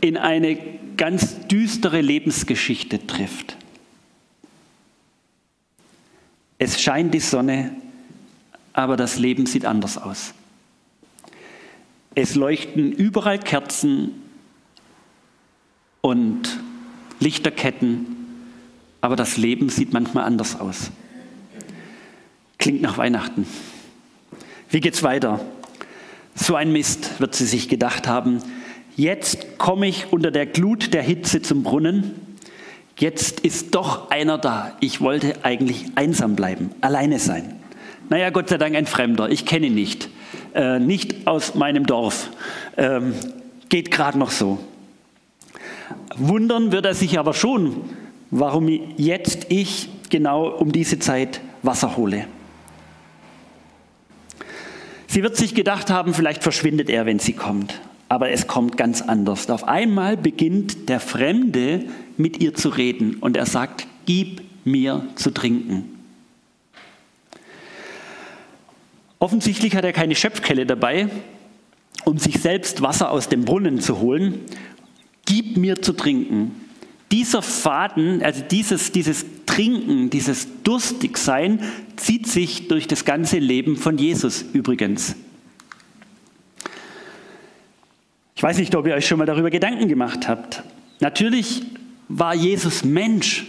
in 0.00 0.16
eine 0.16 0.58
ganz 0.96 1.46
düstere 1.48 2.00
Lebensgeschichte 2.00 3.06
trifft. 3.06 3.56
Es 6.58 6.80
scheint 6.80 7.12
die 7.12 7.20
Sonne, 7.20 7.72
aber 8.72 8.96
das 8.96 9.18
Leben 9.18 9.46
sieht 9.46 9.64
anders 9.64 9.98
aus. 9.98 10.34
Es 12.14 12.34
leuchten 12.34 12.92
überall 12.92 13.38
Kerzen 13.38 14.22
und 16.00 16.58
Lichterketten, 17.20 18.06
aber 19.00 19.16
das 19.16 19.36
Leben 19.36 19.68
sieht 19.68 19.92
manchmal 19.92 20.24
anders 20.24 20.58
aus. 20.58 20.90
Klingt 22.58 22.80
nach 22.80 22.96
Weihnachten. 22.96 23.46
Wie 24.70 24.80
geht's 24.80 25.02
weiter? 25.02 25.40
So 26.34 26.54
ein 26.54 26.72
Mist, 26.72 27.20
wird 27.20 27.34
sie 27.34 27.46
sich 27.46 27.68
gedacht 27.68 28.08
haben. 28.08 28.42
Jetzt 28.96 29.58
komme 29.58 29.86
ich 29.86 30.10
unter 30.10 30.30
der 30.30 30.46
Glut 30.46 30.94
der 30.94 31.02
Hitze 31.02 31.42
zum 31.42 31.62
Brunnen. 31.62 32.14
Jetzt 32.98 33.40
ist 33.40 33.74
doch 33.74 34.10
einer 34.10 34.38
da. 34.38 34.74
Ich 34.80 35.02
wollte 35.02 35.34
eigentlich 35.44 35.84
einsam 35.96 36.34
bleiben, 36.34 36.70
alleine 36.80 37.18
sein. 37.18 37.60
Naja, 38.08 38.30
Gott 38.30 38.48
sei 38.48 38.56
Dank 38.56 38.74
ein 38.74 38.86
Fremder. 38.86 39.28
Ich 39.28 39.44
kenne 39.44 39.66
ihn 39.66 39.74
nicht. 39.74 40.08
Äh, 40.54 40.78
nicht 40.78 41.26
aus 41.26 41.54
meinem 41.54 41.84
Dorf. 41.84 42.30
Ähm, 42.78 43.12
geht 43.68 43.90
gerade 43.90 44.18
noch 44.18 44.30
so. 44.30 44.58
Wundern 46.16 46.72
wird 46.72 46.86
er 46.86 46.94
sich 46.94 47.18
aber 47.18 47.34
schon, 47.34 47.76
warum 48.30 48.66
jetzt 48.96 49.46
ich 49.50 49.90
genau 50.08 50.48
um 50.48 50.72
diese 50.72 50.98
Zeit 50.98 51.42
Wasser 51.62 51.98
hole. 51.98 52.26
Sie 55.06 55.22
wird 55.22 55.36
sich 55.36 55.54
gedacht 55.54 55.90
haben, 55.90 56.14
vielleicht 56.14 56.42
verschwindet 56.42 56.88
er, 56.88 57.04
wenn 57.04 57.18
sie 57.18 57.34
kommt. 57.34 57.78
Aber 58.08 58.30
es 58.30 58.46
kommt 58.46 58.76
ganz 58.76 59.02
anders. 59.02 59.50
Auf 59.50 59.64
einmal 59.64 60.16
beginnt 60.16 60.88
der 60.88 61.00
Fremde 61.00 61.84
mit 62.16 62.40
ihr 62.42 62.54
zu 62.54 62.68
reden 62.68 63.16
und 63.16 63.36
er 63.36 63.46
sagt, 63.46 63.86
gib 64.06 64.42
mir 64.64 65.06
zu 65.16 65.30
trinken. 65.32 65.96
Offensichtlich 69.18 69.74
hat 69.74 69.84
er 69.84 69.92
keine 69.92 70.14
Schöpfkelle 70.14 70.66
dabei, 70.66 71.08
um 72.04 72.18
sich 72.18 72.40
selbst 72.40 72.82
Wasser 72.82 73.10
aus 73.10 73.28
dem 73.28 73.44
Brunnen 73.44 73.80
zu 73.80 73.98
holen. 74.00 74.42
Gib 75.24 75.56
mir 75.56 75.82
zu 75.82 75.92
trinken. 75.92 76.52
Dieser 77.10 77.42
Faden, 77.42 78.22
also 78.22 78.42
dieses, 78.48 78.92
dieses 78.92 79.24
Trinken, 79.46 80.10
dieses 80.10 80.48
Durstigsein 80.64 81.60
zieht 81.96 82.26
sich 82.26 82.68
durch 82.68 82.86
das 82.86 83.04
ganze 83.04 83.38
Leben 83.38 83.76
von 83.76 83.96
Jesus 83.96 84.44
übrigens. 84.52 85.16
Ich 88.36 88.42
weiß 88.42 88.58
nicht, 88.58 88.74
ob 88.74 88.86
ihr 88.86 88.94
euch 88.94 89.06
schon 89.06 89.18
mal 89.18 89.24
darüber 89.24 89.48
Gedanken 89.48 89.88
gemacht 89.88 90.28
habt. 90.28 90.62
Natürlich 91.00 91.62
war 92.08 92.34
Jesus 92.34 92.84
Mensch. 92.84 93.46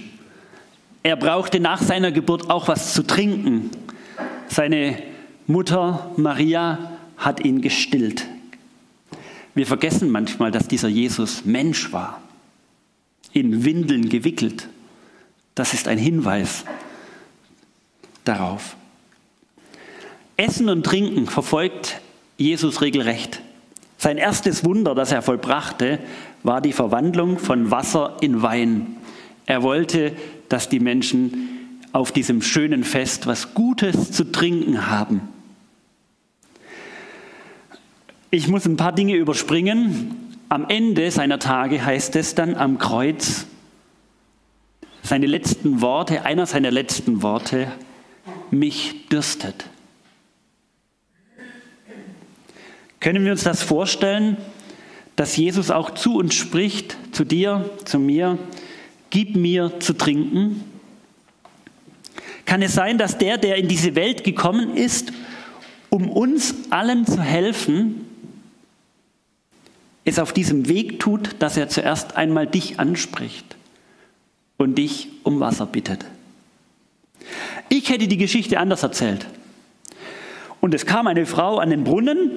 Er 1.04 1.18
brauchte 1.18 1.60
nach 1.60 1.82
seiner 1.82 2.14
Geburt 2.14 2.50
auch 2.50 2.70
was 2.70 2.94
zu 2.94 3.04
trinken. 3.04 3.70
Seine 4.48 5.04
Mutter 5.46 6.12
Maria 6.16 6.98
hat 7.18 7.44
ihn 7.44 7.62
gestillt. 7.62 8.26
Wir 9.56 9.68
vergessen 9.68 10.10
manchmal, 10.10 10.52
dass 10.52 10.70
dieser 10.70 10.88
Jesus 10.88 11.44
Mensch 11.44 11.92
war 11.92 12.22
in 13.34 13.66
Windeln 13.66 14.08
gewickelt. 14.08 14.70
Das 15.54 15.74
ist 15.74 15.90
ein 15.90 15.98
Hinweis 15.98 16.64
darauf. 18.24 18.78
Essen 20.38 20.70
und 20.70 20.86
Trinken 20.86 21.26
verfolgt 21.26 22.00
Jesus 22.38 22.82
regelrecht. 22.82 23.42
Sein 23.98 24.18
erstes 24.18 24.64
Wunder, 24.64 24.96
das 24.96 25.12
er 25.12 25.22
vollbrachte, 25.22 26.00
war 26.44 26.62
die 26.62 26.74
Verwandlung 26.74 27.40
von 27.40 27.72
Wasser 27.72 28.18
in 28.22 28.42
Wein. 28.42 28.98
Er 29.46 29.64
wollte, 29.64 30.14
dass 30.50 30.70
die 30.70 30.80
Menschen 30.80 31.80
auf 31.94 32.12
diesem 32.12 32.42
schönen 32.42 32.84
Fest 32.84 33.28
was 33.28 33.54
Gutes 33.54 34.12
zu 34.12 34.32
trinken 34.32 34.88
haben. 34.88 35.22
Ich 38.30 38.48
muss 38.48 38.66
ein 38.66 38.78
paar 38.78 38.92
Dinge 38.92 39.16
überspringen 39.16 40.28
am 40.50 40.66
Ende 40.70 41.12
seiner 41.12 41.40
Tage 41.40 41.86
heißt 41.86 42.16
es 42.16 42.34
dann 42.34 42.56
am 42.56 42.78
Kreuz, 42.78 43.46
seine 45.04 45.26
letzten 45.26 45.82
Worte, 45.82 46.24
einer 46.24 46.46
seiner 46.46 46.72
letzten 46.72 47.22
Worte, 47.22 47.72
mich 48.50 49.08
dürstet. 49.10 49.66
Können 53.00 53.24
wir 53.26 53.32
uns 53.32 53.44
das 53.44 53.62
vorstellen, 53.62 54.38
dass 55.16 55.38
Jesus 55.38 55.72
auch 55.72 55.92
zu 55.92 56.18
uns 56.18 56.36
spricht, 56.36 56.98
zu 57.12 57.24
dir, 57.24 57.70
zu 57.86 58.00
mir, 58.00 58.38
gib 59.10 59.36
mir 59.36 59.80
zu 59.80 59.94
trinken? 59.94 60.64
Kann 62.46 62.62
es 62.62 62.74
sein, 62.74 62.98
dass 62.98 63.18
der, 63.18 63.38
der 63.38 63.58
in 63.58 63.68
diese 63.68 63.96
Welt 63.96 64.24
gekommen 64.24 64.76
ist, 64.76 65.12
um 65.90 66.10
uns 66.10 66.56
allen 66.70 67.06
zu 67.06 67.22
helfen, 67.22 68.06
es 70.06 70.20
auf 70.20 70.32
diesem 70.32 70.70
Weg 70.70 71.00
tut, 71.00 71.36
dass 71.40 71.58
er 71.58 71.68
zuerst 71.68 72.16
einmal 72.16 72.48
dich 72.48 72.80
anspricht 72.80 73.58
und 74.58 74.78
dich 74.78 75.10
um 75.24 75.40
Wasser 75.40 75.66
bittet. 75.66 76.06
Ich 77.70 77.90
hätte 77.90 78.08
die 78.08 78.18
Geschichte 78.18 78.60
anders 78.60 78.84
erzählt. 78.84 79.28
Und 80.62 80.74
es 80.74 80.86
kam 80.86 81.08
eine 81.08 81.26
Frau 81.26 81.58
an 81.58 81.70
den 81.70 81.84
Brunnen 81.84 82.32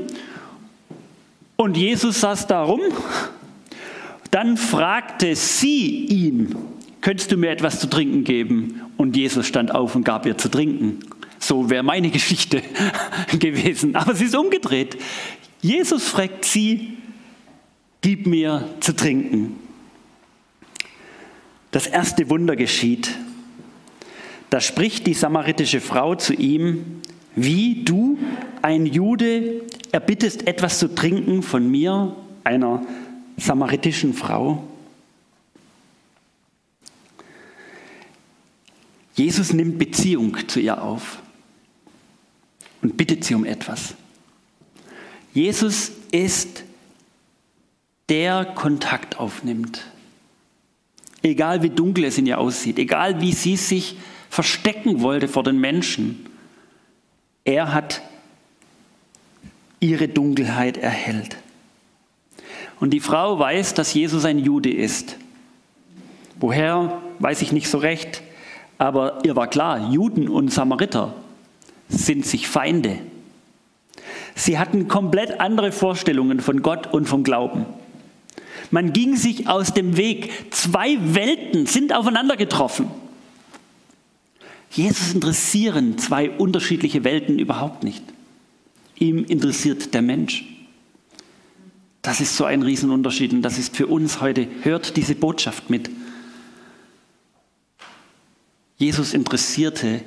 und 1.60 1.76
Jesus 1.76 2.22
saß 2.22 2.46
da 2.46 2.62
rum. 2.62 2.80
Dann 4.30 4.56
fragte 4.56 5.36
sie 5.36 6.06
ihn, 6.06 6.56
könntest 7.02 7.32
du 7.32 7.36
mir 7.36 7.50
etwas 7.50 7.80
zu 7.80 7.90
trinken 7.90 8.24
geben? 8.24 8.80
Und 8.96 9.14
Jesus 9.14 9.46
stand 9.46 9.74
auf 9.74 9.94
und 9.94 10.02
gab 10.02 10.24
ihr 10.24 10.38
zu 10.38 10.48
trinken. 10.48 11.00
So 11.38 11.68
wäre 11.68 11.82
meine 11.82 12.08
Geschichte 12.10 12.62
gewesen. 13.38 13.94
Aber 13.94 14.14
sie 14.14 14.24
ist 14.24 14.34
umgedreht. 14.34 14.96
Jesus 15.60 16.08
fragt 16.08 16.46
sie, 16.46 16.96
gib 18.00 18.26
mir 18.26 18.66
zu 18.80 18.96
trinken. 18.96 19.58
Das 21.72 21.86
erste 21.86 22.30
Wunder 22.30 22.56
geschieht. 22.56 23.10
Da 24.48 24.60
spricht 24.62 25.06
die 25.06 25.12
samaritische 25.12 25.82
Frau 25.82 26.14
zu 26.14 26.32
ihm, 26.32 27.02
wie 27.36 27.84
du, 27.84 28.18
ein 28.62 28.86
Jude, 28.86 29.62
erbittest 29.92 30.46
etwas 30.46 30.78
zu 30.78 30.94
trinken 30.94 31.42
von 31.42 31.70
mir, 31.70 32.14
einer 32.44 32.84
samaritischen 33.36 34.14
Frau. 34.14 34.64
Jesus 39.14 39.52
nimmt 39.52 39.78
Beziehung 39.78 40.36
zu 40.48 40.60
ihr 40.60 40.82
auf 40.82 41.20
und 42.82 42.96
bittet 42.96 43.24
sie 43.24 43.34
um 43.34 43.44
etwas. 43.44 43.94
Jesus 45.32 45.92
ist 46.10 46.64
der 48.08 48.44
Kontakt 48.44 49.18
aufnimmt. 49.18 49.84
Egal 51.22 51.62
wie 51.62 51.70
dunkel 51.70 52.04
es 52.04 52.18
in 52.18 52.26
ihr 52.26 52.38
aussieht, 52.38 52.78
egal 52.78 53.20
wie 53.20 53.32
sie 53.32 53.56
sich 53.56 53.96
verstecken 54.30 55.00
wollte 55.00 55.28
vor 55.28 55.42
den 55.42 55.60
Menschen, 55.60 56.29
er 57.44 57.72
hat 57.72 58.02
ihre 59.80 60.08
Dunkelheit 60.08 60.76
erhellt. 60.76 61.36
Und 62.78 62.90
die 62.90 63.00
Frau 63.00 63.38
weiß, 63.38 63.74
dass 63.74 63.92
Jesus 63.94 64.24
ein 64.24 64.38
Jude 64.38 64.70
ist. 64.70 65.16
Woher, 66.38 67.00
weiß 67.18 67.42
ich 67.42 67.52
nicht 67.52 67.68
so 67.68 67.78
recht, 67.78 68.22
aber 68.78 69.18
ihr 69.24 69.36
war 69.36 69.48
klar, 69.48 69.90
Juden 69.90 70.28
und 70.28 70.50
Samariter 70.50 71.14
sind 71.88 72.24
sich 72.24 72.48
Feinde. 72.48 72.98
Sie 74.34 74.58
hatten 74.58 74.88
komplett 74.88 75.40
andere 75.40 75.72
Vorstellungen 75.72 76.40
von 76.40 76.62
Gott 76.62 76.92
und 76.92 77.06
vom 77.06 77.24
Glauben. 77.24 77.66
Man 78.70 78.92
ging 78.92 79.16
sich 79.16 79.48
aus 79.48 79.74
dem 79.74 79.96
Weg. 79.96 80.54
Zwei 80.54 80.96
Welten 81.00 81.66
sind 81.66 81.94
aufeinander 81.94 82.36
getroffen. 82.36 82.90
Jesus 84.70 85.14
interessieren 85.14 85.98
zwei 85.98 86.30
unterschiedliche 86.30 87.02
Welten 87.04 87.38
überhaupt 87.38 87.82
nicht. 87.82 88.04
Ihm 88.96 89.24
interessiert 89.24 89.94
der 89.94 90.02
Mensch. 90.02 90.44
Das 92.02 92.20
ist 92.20 92.36
so 92.36 92.44
ein 92.44 92.62
Riesenunterschied 92.62 93.32
und 93.32 93.42
das 93.42 93.58
ist 93.58 93.76
für 93.76 93.86
uns 93.86 94.20
heute. 94.20 94.46
Hört 94.62 94.96
diese 94.96 95.14
Botschaft 95.14 95.70
mit. 95.70 95.90
Jesus 98.78 99.12
interessierte 99.12 100.02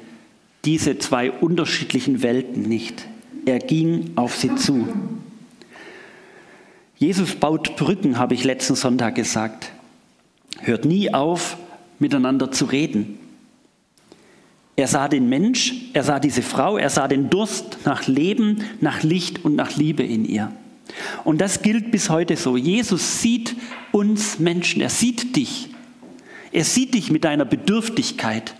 diese 0.66 0.98
zwei 0.98 1.30
unterschiedlichen 1.30 2.24
Welten 2.24 2.64
nicht. 2.64 3.06
Er 3.46 3.60
ging 3.60 4.12
auf 4.16 4.36
sie 4.36 4.56
zu. 4.56 4.88
Jesus 6.98 7.36
baut 7.36 7.76
Brücken, 7.76 8.18
habe 8.18 8.34
ich 8.34 8.46
letzten 8.46 8.76
Sonntag 8.76 9.16
gesagt. 9.16 9.72
Hört 10.62 10.86
nie 10.86 11.14
auf, 11.14 11.58
miteinander 12.00 12.52
zu 12.52 12.66
reden. 12.66 13.20
Er 14.84 14.88
sah 14.88 15.08
den 15.08 15.30
Mensch, 15.30 15.76
er 15.94 16.04
sah 16.04 16.20
diese 16.20 16.42
Frau, 16.42 16.78
er 16.78 16.90
sah 16.90 17.08
den 17.08 17.30
Durst 17.30 17.78
nach 17.86 18.06
Leben, 18.06 18.66
nach 18.82 19.02
Licht 19.02 19.46
und 19.46 19.56
nach 19.56 19.78
Liebe 19.78 20.04
in 20.04 20.26
ihr. 20.26 20.52
Und 21.24 21.40
das 21.40 21.62
gilt 21.62 21.90
bis 21.90 22.10
heute 22.10 22.36
so. 22.36 22.58
Jesus 22.58 23.22
sieht 23.22 23.56
uns 23.94 24.40
Menschen, 24.40 24.82
er 24.82 24.90
sieht 24.90 25.38
dich. 25.38 25.70
Er 26.52 26.66
sieht 26.66 26.96
dich 26.96 27.12
mit 27.12 27.24
deiner 27.24 27.46
Bedürftigkeit. 27.46 28.56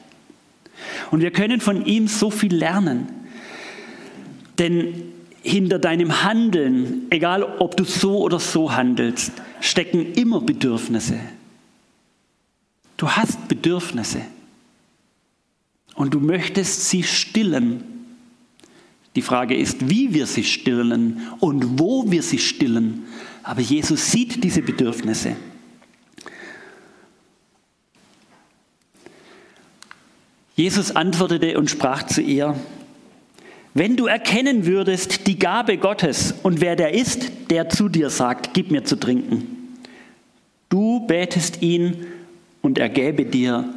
Und 1.12 1.20
wir 1.20 1.32
können 1.32 1.60
von 1.60 1.86
ihm 1.86 2.08
so 2.08 2.32
viel 2.32 2.56
lernen. 2.56 3.10
Denn 4.60 4.94
hinter 5.42 5.78
deinem 5.78 6.24
Handeln, 6.24 7.08
egal 7.10 7.44
ob 7.44 7.76
du 7.76 7.84
so 7.84 8.20
oder 8.20 8.40
so 8.40 8.74
handelst, 8.74 9.34
stecken 9.60 10.14
immer 10.14 10.40
Bedürfnisse. 10.40 11.20
Du 12.96 13.10
hast 13.10 13.50
Bedürfnisse 13.50 14.22
und 15.96 16.14
du 16.14 16.20
möchtest 16.20 16.90
sie 16.90 17.04
stillen. 17.04 17.84
Die 19.16 19.22
Frage 19.22 19.56
ist, 19.56 19.90
wie 19.90 20.14
wir 20.14 20.26
sie 20.26 20.44
stillen 20.44 21.22
und 21.40 21.80
wo 21.80 22.10
wir 22.10 22.24
sie 22.24 22.40
stillen. 22.40 23.06
Aber 23.44 23.62
Jesus 23.62 24.12
sieht 24.12 24.44
diese 24.44 24.62
Bedürfnisse. 24.62 25.36
Jesus 30.56 30.96
antwortete 30.96 31.58
und 31.58 31.70
sprach 31.70 32.04
zu 32.04 32.22
ihr, 32.22 32.56
wenn 33.76 33.96
du 33.96 34.06
erkennen 34.06 34.68
würdest 34.68 35.26
die 35.26 35.40
Gabe 35.40 35.78
Gottes 35.78 36.36
und 36.44 36.62
wer 36.62 36.76
der 36.76 36.94
ist, 36.94 37.32
der 37.50 37.70
zu 37.70 37.90
dir 37.90 38.12
sagt, 38.12 38.54
gib 38.54 38.70
mir 38.70 38.84
zu 38.84 39.00
trinken. 39.00 39.78
Du 40.70 41.06
betest 41.08 41.64
ihn 41.64 42.06
und 42.62 42.78
er 42.78 42.90
gäbe 42.90 43.26
dir 43.26 43.74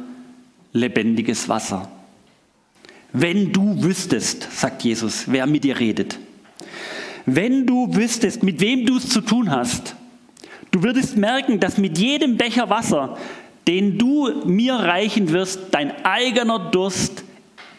lebendiges 0.71 1.49
Wasser. 1.49 1.91
Wenn 3.19 3.51
du 3.51 3.81
wüsstest, 3.81 4.47
sagt 4.51 4.83
Jesus, 4.83 5.23
wer 5.25 5.47
mit 5.47 5.63
dir 5.63 5.79
redet. 5.79 6.19
Wenn 7.25 7.65
du 7.65 7.95
wüsstest, 7.95 8.43
mit 8.43 8.61
wem 8.61 8.85
du 8.85 8.97
es 8.97 9.09
zu 9.09 9.21
tun 9.21 9.49
hast, 9.49 9.95
du 10.69 10.83
würdest 10.83 11.17
merken, 11.17 11.59
dass 11.59 11.79
mit 11.79 11.97
jedem 11.97 12.37
Becher 12.37 12.69
Wasser, 12.69 13.17
den 13.67 13.97
du 13.97 14.45
mir 14.45 14.75
reichen 14.75 15.31
wirst, 15.31 15.59
dein 15.71 16.05
eigener 16.05 16.59
Durst 16.69 17.23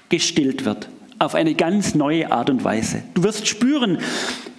gestillt 0.08 0.64
wird 0.64 0.88
auf 1.20 1.34
eine 1.34 1.54
ganz 1.54 1.94
neue 1.94 2.30
Art 2.30 2.50
und 2.50 2.64
Weise. 2.64 3.02
Du 3.14 3.22
wirst 3.22 3.46
spüren, 3.48 3.98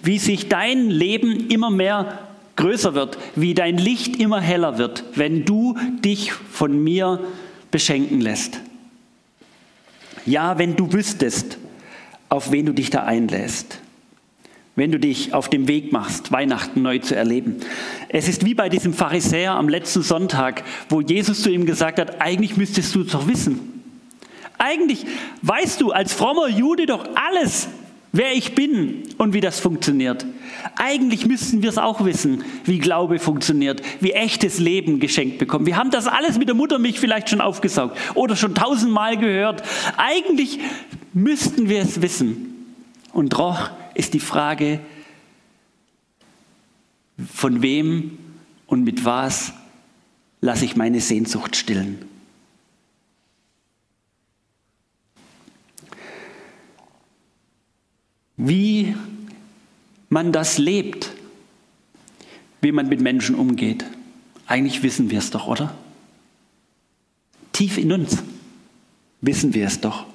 wie 0.02 0.18
sich 0.18 0.48
dein 0.48 0.90
Leben 0.90 1.48
immer 1.48 1.70
mehr 1.70 2.18
größer 2.56 2.94
wird, 2.94 3.18
wie 3.34 3.54
dein 3.54 3.78
Licht 3.78 4.16
immer 4.16 4.40
heller 4.40 4.78
wird, 4.78 5.04
wenn 5.14 5.44
du 5.44 5.76
dich 6.04 6.32
von 6.32 6.82
mir 6.82 7.20
beschenken 7.70 8.20
lässt. 8.20 8.60
Ja, 10.26 10.58
wenn 10.58 10.76
du 10.76 10.92
wüsstest, 10.92 11.58
auf 12.28 12.52
wen 12.52 12.66
du 12.66 12.72
dich 12.72 12.90
da 12.90 13.04
einlässt. 13.04 13.78
Wenn 14.76 14.92
du 14.92 14.98
dich 14.98 15.34
auf 15.34 15.48
dem 15.48 15.68
Weg 15.68 15.92
machst, 15.92 16.32
Weihnachten 16.32 16.82
neu 16.82 16.98
zu 16.98 17.14
erleben. 17.14 17.56
Es 18.08 18.28
ist 18.28 18.44
wie 18.44 18.54
bei 18.54 18.68
diesem 18.68 18.94
Pharisäer 18.94 19.52
am 19.52 19.68
letzten 19.68 20.02
Sonntag, 20.02 20.62
wo 20.88 21.00
Jesus 21.00 21.42
zu 21.42 21.50
ihm 21.50 21.66
gesagt 21.66 21.98
hat, 21.98 22.20
eigentlich 22.20 22.56
müsstest 22.56 22.94
du 22.94 23.02
es 23.02 23.08
doch 23.08 23.26
wissen. 23.26 23.58
Eigentlich 24.58 25.06
weißt 25.42 25.80
du 25.80 25.90
als 25.90 26.12
frommer 26.12 26.48
Jude 26.48 26.86
doch 26.86 27.08
alles, 27.14 27.68
wer 28.12 28.32
ich 28.32 28.54
bin 28.54 29.02
und 29.18 29.32
wie 29.32 29.40
das 29.40 29.60
funktioniert. 29.60 30.26
Eigentlich 30.76 31.26
müssten 31.26 31.62
wir 31.62 31.70
es 31.70 31.78
auch 31.78 32.04
wissen, 32.04 32.44
wie 32.64 32.78
Glaube 32.78 33.18
funktioniert, 33.18 33.82
wie 34.00 34.12
echtes 34.12 34.58
Leben 34.58 35.00
geschenkt 35.00 35.38
bekommen. 35.38 35.66
Wir 35.66 35.76
haben 35.76 35.90
das 35.90 36.06
alles 36.06 36.38
mit 36.38 36.48
der 36.48 36.54
Muttermilch 36.54 36.98
vielleicht 36.98 37.30
schon 37.30 37.40
aufgesaugt 37.40 37.96
oder 38.14 38.36
schon 38.36 38.54
tausendmal 38.54 39.16
gehört. 39.16 39.62
Eigentlich 39.96 40.58
müssten 41.12 41.68
wir 41.68 41.80
es 41.80 42.02
wissen. 42.02 42.76
Und 43.12 43.32
doch 43.32 43.70
ist 43.94 44.14
die 44.14 44.20
Frage, 44.20 44.80
von 47.32 47.62
wem 47.62 48.18
und 48.66 48.84
mit 48.84 49.04
was 49.04 49.52
lasse 50.40 50.64
ich 50.64 50.76
meine 50.76 51.00
Sehnsucht 51.00 51.56
stillen? 51.56 52.09
Wie 58.42 58.94
man 60.08 60.32
das 60.32 60.56
lebt, 60.56 61.10
wie 62.62 62.72
man 62.72 62.88
mit 62.88 63.00
Menschen 63.00 63.34
umgeht. 63.34 63.84
Eigentlich 64.46 64.82
wissen 64.82 65.10
wir 65.10 65.18
es 65.18 65.30
doch, 65.30 65.46
oder? 65.46 65.74
Tief 67.52 67.76
in 67.76 67.92
uns 67.92 68.22
wissen 69.20 69.52
wir 69.52 69.66
es 69.66 69.80
doch. 69.80 70.06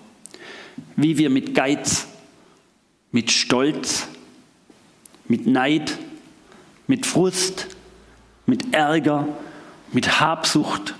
Wie 0.95 1.19
wir 1.19 1.29
mit 1.29 1.53
Geiz, 1.53 2.07
mit 3.11 3.29
Stolz, 3.29 4.07
mit 5.27 5.45
Neid, 5.45 5.97
mit 6.87 7.05
Frust, 7.05 7.67
mit 8.47 8.73
Ärger, 8.73 9.27
mit 9.93 10.19
Habsucht 10.19 10.95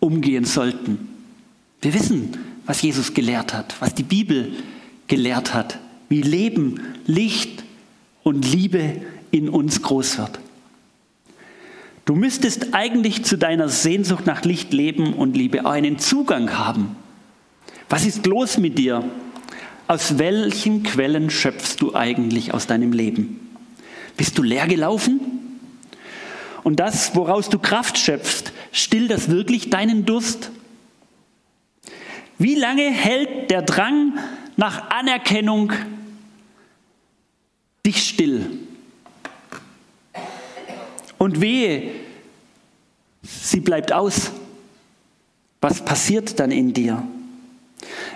umgehen 0.00 0.44
sollten. 0.44 1.08
Wir 1.80 1.94
wissen, 1.94 2.36
was 2.66 2.82
Jesus 2.82 3.14
gelehrt 3.14 3.54
hat, 3.54 3.80
was 3.80 3.94
die 3.94 4.02
Bibel 4.02 4.52
gelehrt 5.06 5.54
hat 5.54 5.78
wie 6.08 6.22
Leben, 6.22 6.80
Licht 7.06 7.64
und 8.22 8.50
Liebe 8.50 9.02
in 9.30 9.48
uns 9.48 9.82
groß 9.82 10.18
wird. 10.18 10.38
Du 12.04 12.14
müsstest 12.14 12.72
eigentlich 12.72 13.24
zu 13.24 13.36
deiner 13.36 13.68
Sehnsucht 13.68 14.24
nach 14.24 14.42
Licht, 14.44 14.72
Leben 14.72 15.12
und 15.12 15.36
Liebe 15.36 15.66
einen 15.66 15.98
Zugang 15.98 16.56
haben. 16.58 16.96
Was 17.90 18.06
ist 18.06 18.26
los 18.26 18.56
mit 18.56 18.78
dir? 18.78 19.04
Aus 19.86 20.18
welchen 20.18 20.82
Quellen 20.82 21.28
schöpfst 21.30 21.76
du 21.80 21.94
eigentlich 21.94 22.54
aus 22.54 22.66
deinem 22.66 22.92
Leben? 22.92 23.40
Bist 24.16 24.38
du 24.38 24.42
leer 24.42 24.66
gelaufen? 24.66 25.20
Und 26.62 26.80
das, 26.80 27.14
woraus 27.14 27.48
du 27.48 27.58
Kraft 27.58 27.98
schöpfst, 27.98 28.52
stillt 28.72 29.10
das 29.10 29.30
wirklich 29.30 29.70
deinen 29.70 30.04
Durst? 30.04 30.50
Wie 32.38 32.54
lange 32.54 32.90
hält 32.90 33.50
der 33.50 33.62
Drang 33.62 34.14
nach 34.56 34.90
Anerkennung 34.90 35.72
dich 37.88 38.06
still. 38.06 38.46
Und 41.16 41.40
wehe, 41.40 41.90
sie 43.22 43.60
bleibt 43.60 43.92
aus. 43.92 44.30
Was 45.60 45.84
passiert 45.84 46.38
dann 46.38 46.50
in 46.50 46.74
dir? 46.74 47.02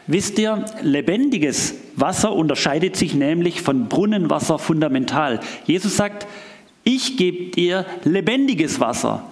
Wisst 0.06 0.38
ihr, 0.38 0.64
lebendiges 0.82 1.74
Wasser 1.96 2.32
unterscheidet 2.32 2.96
sich 2.96 3.14
nämlich 3.14 3.62
von 3.62 3.88
Brunnenwasser 3.88 4.58
fundamental. 4.58 5.40
Jesus 5.64 5.96
sagt, 5.96 6.26
ich 6.84 7.16
gebe 7.16 7.50
dir 7.52 7.86
lebendiges 8.04 8.78
Wasser. 8.78 9.24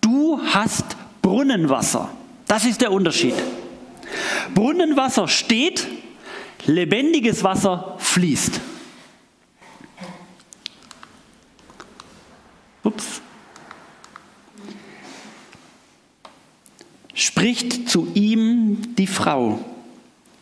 Du 0.00 0.38
hast 0.52 0.96
Brunnenwasser. 1.22 2.10
Das 2.46 2.64
ist 2.64 2.82
der 2.82 2.92
Unterschied. 2.92 3.34
Brunnenwasser 4.54 5.28
steht, 5.28 5.86
lebendiges 6.66 7.42
Wasser 7.42 7.96
fließt. 7.98 8.60
Ups. 12.84 13.20
Spricht 17.14 17.88
zu 17.88 18.08
ihm 18.14 18.94
die 18.96 19.06
Frau, 19.06 19.58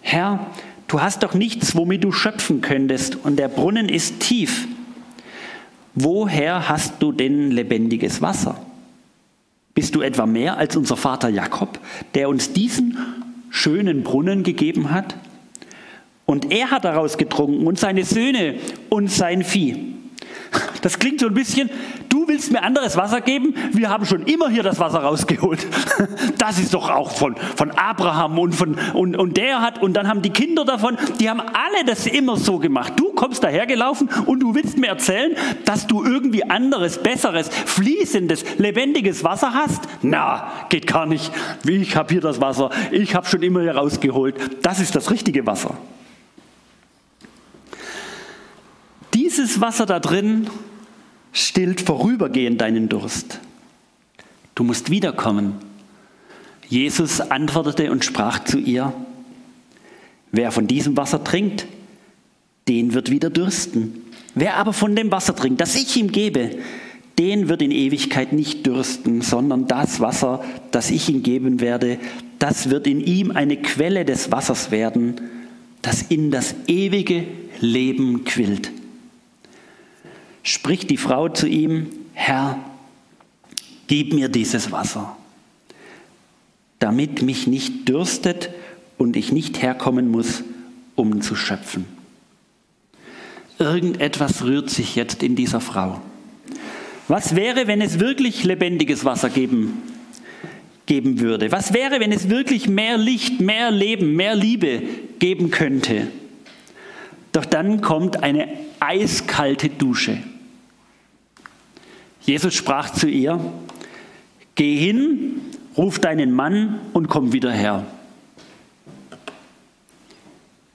Herr, 0.01 0.47
Du 0.89 1.01
hast 1.01 1.23
doch 1.23 1.35
nichts, 1.35 1.75
womit 1.75 2.05
du 2.05 2.13
schöpfen 2.13 2.61
könntest, 2.61 3.17
und 3.17 3.37
der 3.37 3.49
Brunnen 3.49 3.89
ist 3.89 4.21
tief. 4.21 4.69
Woher 5.95 6.69
hast 6.69 7.03
du 7.03 7.11
denn 7.11 7.51
lebendiges 7.51 8.23
Wasser? 8.23 8.61
Bist 9.75 9.95
du 9.95 10.01
etwa 10.01 10.27
mehr 10.27 10.57
als 10.59 10.77
unser 10.77 10.97
Vater 10.97 11.29
Jakob, 11.29 11.81
der 12.15 12.29
uns 12.29 12.53
diesen 12.53 12.97
schönen 13.51 14.05
Brunnen 14.05 14.43
gegeben 14.43 14.91
hat? 14.91 15.17
Und 16.25 16.53
er 16.53 16.71
hat 16.71 16.85
daraus 16.85 17.19
getrunken 17.19 17.67
und 17.67 17.79
seine 17.79 18.05
Söhne 18.05 18.57
und 18.89 19.11
sein 19.11 19.43
Vieh. 19.43 19.96
Das 20.87 21.01
klingt 21.01 21.19
so 21.19 21.27
ein 21.27 21.35
bisschen, 21.35 21.69
du 22.09 22.29
willst 22.29 22.53
mir 22.53 22.63
anderes 22.63 22.97
Wasser 22.97 23.21
geben? 23.21 23.57
Wir 23.73 23.89
haben 23.89 24.07
schon 24.07 24.23
immer 24.23 24.49
hier 24.49 24.63
das 24.63 24.79
Wasser 24.79 25.01
rausgeholt. 25.01 25.67
Das 26.39 26.61
ist 26.61 26.75
doch 26.75 26.91
auch 26.91 27.11
von, 27.11 27.35
von 27.57 27.73
Abraham 27.73 28.39
und, 28.39 28.55
von, 28.55 28.77
und, 28.95 29.17
und 29.17 29.37
der 29.37 29.63
hat, 29.63 29.83
und 29.83 29.95
dann 29.95 30.07
haben 30.07 30.23
die 30.23 30.31
Kinder 30.31 30.65
davon, 30.65 30.97
die 31.19 31.29
haben 31.29 31.41
alle 31.41 31.85
das 31.85 32.07
immer 32.07 32.37
so 32.37 32.59
gemacht. 32.59 32.93
Du 32.95 33.13
kommst 33.15 33.43
dahergelaufen 33.43 34.09
und 34.27 34.41
du 34.41 34.55
willst 34.55 34.79
mir 34.79 34.87
erzählen, 34.87 35.35
dass 35.65 35.89
du 35.89 36.05
irgendwie 36.05 36.49
anderes, 36.49 36.99
besseres, 36.99 37.49
fließendes, 37.49 38.59
lebendiges 38.59 39.25
Wasser 39.25 39.55
hast? 39.55 39.83
Na, 40.03 40.53
geht 40.69 40.87
gar 40.87 41.07
nicht. 41.07 41.33
Ich 41.67 41.97
habe 41.97 42.13
hier 42.13 42.21
das 42.21 42.41
Wasser, 42.41 42.71
ich 42.93 43.17
habe 43.17 43.27
schon 43.27 43.43
immer 43.43 43.63
hier 43.63 43.75
rausgeholt. 43.75 44.65
Das 44.65 44.79
ist 44.79 44.95
das 44.95 45.11
richtige 45.11 45.47
Wasser. 45.47 45.77
Dieses 49.17 49.61
Wasser 49.61 49.87
da 49.87 49.99
drin 49.99 50.49
stillt 51.37 51.83
vorübergehend 51.83 52.63
deinen 52.63 52.89
Durst. 52.89 53.41
Du 54.55 54.65
musst 54.65 54.91
wiederkommen. 54.91 55.57
Jesus 56.67 57.21
antwortete 57.21 57.93
und 57.93 58.07
sprach 58.07 58.43
zu 58.45 58.59
ihr, 58.59 58.95
wer 60.33 60.51
von 60.51 60.67
diesem 60.67 60.97
Wasser 60.97 61.23
trinkt, 61.23 61.67
den 62.69 62.95
wird 62.95 63.11
wieder 63.11 63.29
dürsten. 63.29 64.03
Wer 64.35 64.57
aber 64.57 64.73
von 64.73 64.97
dem 64.97 65.13
Wasser 65.13 65.37
trinkt, 65.37 65.61
das 65.61 65.77
ich 65.77 65.95
ihm 65.99 66.11
gebe, 66.11 66.57
den 67.19 67.51
wird 67.51 67.61
in 67.61 67.71
Ewigkeit 67.71 68.33
nicht 68.33 68.65
dürsten, 68.65 69.21
sondern 69.21 69.67
das 69.67 70.01
Wasser, 70.01 70.43
das 70.71 70.91
ich 70.91 71.11
ihm 71.11 71.23
geben 71.23 71.61
werde, 71.61 71.99
das 72.39 72.71
wird 72.71 72.87
in 72.87 73.01
ihm 73.01 73.31
eine 73.31 73.59
Quelle 73.59 74.07
des 74.07 74.33
Wassers 74.33 74.71
werden, 74.71 75.21
das 75.83 76.01
in 76.01 76.31
das 76.31 76.55
ewige 76.67 77.25
Leben 77.61 78.25
quillt 78.25 78.73
spricht 80.47 80.91
die 80.91 80.97
Frau 80.97 81.29
zu 81.29 81.49
ihm, 81.49 81.89
Herr, 82.15 82.59
gib 83.89 84.13
mir 84.13 84.29
dieses 84.29 84.71
Wasser, 84.71 85.17
damit 86.79 87.21
mich 87.23 87.49
nicht 87.49 87.89
dürstet 87.89 88.51
und 88.97 89.17
ich 89.17 89.33
nicht 89.33 89.61
herkommen 89.61 90.09
muss, 90.09 90.45
um 90.95 91.21
zu 91.21 91.35
schöpfen. 91.35 91.85
Irgendetwas 93.59 94.45
rührt 94.45 94.71
sich 94.71 94.95
jetzt 94.95 95.23
in 95.25 95.35
dieser 95.35 95.61
Frau. 95.61 96.01
Was 97.09 97.35
wäre, 97.35 97.67
wenn 97.67 97.81
es 97.81 97.99
wirklich 97.99 98.45
lebendiges 98.45 99.05
Wasser 99.05 99.31
geben, 99.31 99.83
geben 100.87 101.19
würde? 101.19 101.51
Was 101.51 101.73
wäre, 101.73 101.99
wenn 101.99 102.13
es 102.13 102.29
wirklich 102.29 102.69
mehr 102.69 102.99
Licht, 102.99 103.41
mehr 103.41 103.73
Leben, 103.73 104.15
mehr 104.15 104.37
Liebe 104.37 104.83
geben 105.19 105.51
könnte? 105.51 106.07
Doch 107.33 107.45
dann 107.45 107.81
kommt 107.81 108.23
eine 108.23 108.49
eiskalte 108.79 109.69
Dusche. 109.69 110.19
Jesus 112.27 112.55
sprach 112.55 112.91
zu 112.91 113.09
ihr, 113.09 113.41
geh 114.57 114.77
hin, 114.77 115.41
ruf 115.77 116.01
deinen 116.01 116.33
Mann 116.33 116.81
und 116.93 117.09
komm 117.09 117.33
wieder 117.33 117.53
her. 117.53 117.87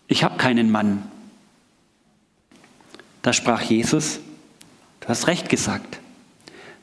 Ich 0.08 0.24
habe 0.24 0.38
keinen 0.38 0.72
Mann. 0.72 1.04
Da 3.22 3.34
sprach 3.34 3.62
Jesus, 3.62 4.20
du 5.02 5.08
hast 5.10 5.28
recht 5.28 5.50
gesagt, 5.50 6.00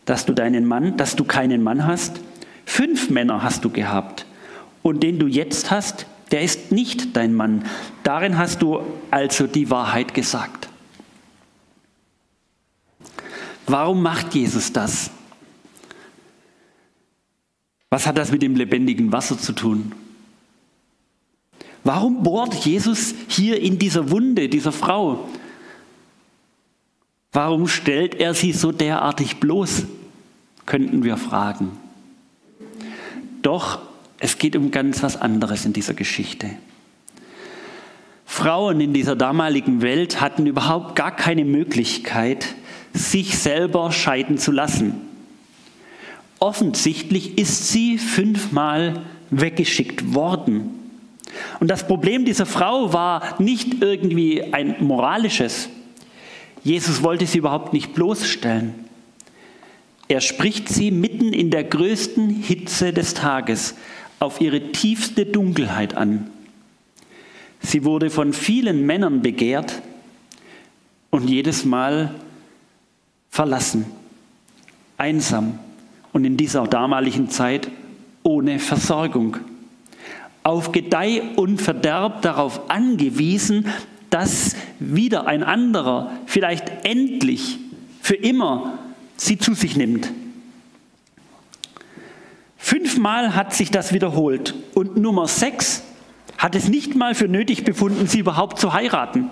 dass 0.04 0.26
du 0.26 0.35
deinen 0.35 0.66
Mann, 0.66 0.96
dass 0.98 1.16
du 1.16 1.24
keinen 1.24 1.62
Mann 1.62 1.87
hast. 1.87 2.20
Fünf 2.66 3.09
Männer 3.09 3.42
hast 3.42 3.64
du 3.64 3.70
gehabt 3.70 4.26
und 4.83 5.02
den 5.02 5.18
du 5.18 5.26
jetzt 5.26 5.70
hast, 5.70 6.07
der 6.31 6.42
ist 6.42 6.72
nicht 6.72 7.16
dein 7.16 7.35
Mann. 7.35 7.64
Darin 8.02 8.37
hast 8.37 8.61
du 8.61 8.81
also 9.11 9.46
die 9.46 9.70
Wahrheit 9.70 10.12
gesagt. 10.12 10.67
Warum 13.68 14.02
macht 14.02 14.35
Jesus 14.35 14.72
das? 14.72 15.11
Was 17.90 18.07
hat 18.07 18.18
das 18.18 18.33
mit 18.33 18.42
dem 18.42 18.57
lebendigen 18.57 19.12
Wasser 19.12 19.38
zu 19.38 19.52
tun? 19.52 19.92
Warum 21.85 22.22
bohrt 22.22 22.54
Jesus 22.54 23.14
hier 23.28 23.61
in 23.61 23.78
dieser 23.78 24.11
Wunde 24.11 24.48
dieser 24.48 24.72
Frau? 24.72 25.28
Warum 27.33 27.68
stellt 27.68 28.14
er 28.14 28.35
sie 28.35 28.52
so 28.52 28.72
derartig 28.72 29.38
bloß? 29.38 29.85
Könnten 30.66 31.04
wir 31.04 31.16
fragen. 31.16 31.72
Doch 33.42 33.81
es 34.18 34.38
geht 34.38 34.57
um 34.57 34.70
ganz 34.70 35.02
was 35.02 35.16
anderes 35.16 35.64
in 35.64 35.72
dieser 35.72 35.94
Geschichte. 35.94 36.50
Frauen 38.26 38.81
in 38.81 38.92
dieser 38.92 39.16
damaligen 39.16 39.81
Welt 39.81 40.20
hatten 40.20 40.46
überhaupt 40.46 40.96
gar 40.96 41.14
keine 41.14 41.44
Möglichkeit, 41.44 42.54
sich 42.98 43.38
selber 43.38 43.92
scheiden 43.92 44.38
zu 44.38 44.52
lassen. 44.52 44.94
Offensichtlich 46.38 47.38
ist 47.38 47.68
sie 47.68 47.98
fünfmal 47.98 49.02
weggeschickt 49.30 50.14
worden. 50.14 50.74
Und 51.61 51.68
das 51.68 51.87
Problem 51.87 52.24
dieser 52.24 52.46
Frau 52.46 52.92
war 52.92 53.40
nicht 53.40 53.82
irgendwie 53.82 54.52
ein 54.52 54.76
moralisches. 54.80 55.68
Jesus 56.64 57.02
wollte 57.02 57.26
sie 57.26 57.38
überhaupt 57.38 57.72
nicht 57.72 57.94
bloßstellen. 57.94 58.74
Er 60.08 60.20
spricht 60.20 60.68
sie 60.68 60.90
mitten 60.90 61.32
in 61.32 61.50
der 61.50 61.64
größten 61.64 62.30
Hitze 62.30 62.92
des 62.92 63.14
Tages 63.14 63.74
auf 64.20 64.40
ihre 64.40 64.72
tiefste 64.72 65.26
Dunkelheit 65.26 65.94
an. 65.94 66.30
Sie 67.61 67.84
wurde 67.84 68.11
von 68.11 68.32
vielen 68.32 68.87
Männern 68.87 69.20
begehrt 69.20 69.82
und 71.11 71.28
jedes 71.28 71.64
Mal 71.64 72.14
verlassen, 73.38 73.87
einsam 74.96 75.61
und 76.12 76.24
in 76.24 76.37
dieser 76.37 76.66
damaligen 76.66 77.31
Zeit 77.31 77.70
ohne 78.24 78.59
Versorgung. 78.59 79.37
Auf 80.42 80.72
Gedeih 80.72 81.22
und 81.37 81.62
Verderb 81.62 82.20
darauf 82.22 82.68
angewiesen, 82.68 83.66
dass 84.11 84.57
wieder 84.81 85.29
ein 85.29 85.44
anderer, 85.44 86.11
vielleicht 86.27 86.85
endlich, 86.85 87.61
für 88.03 88.16
immer, 88.16 88.77
sie 89.16 89.38
zu 89.38 89.55
sich 89.55 89.77
nimmt. 89.77 90.11
Fünfmal 92.57 93.37
hat 93.37 93.55
sich 93.55 93.70
das 93.70 93.92
wiederholt 93.92 94.57
und 94.74 94.96
Nummer 94.96 95.29
sechs 95.29 95.85
hat 96.38 96.57
es 96.57 96.68
nicht 96.68 96.96
mal 96.96 97.14
für 97.14 97.29
nötig 97.29 97.62
befunden, 97.62 98.09
sie 98.09 98.18
überhaupt 98.18 98.59
zu 98.59 98.72
heiraten. 98.72 99.31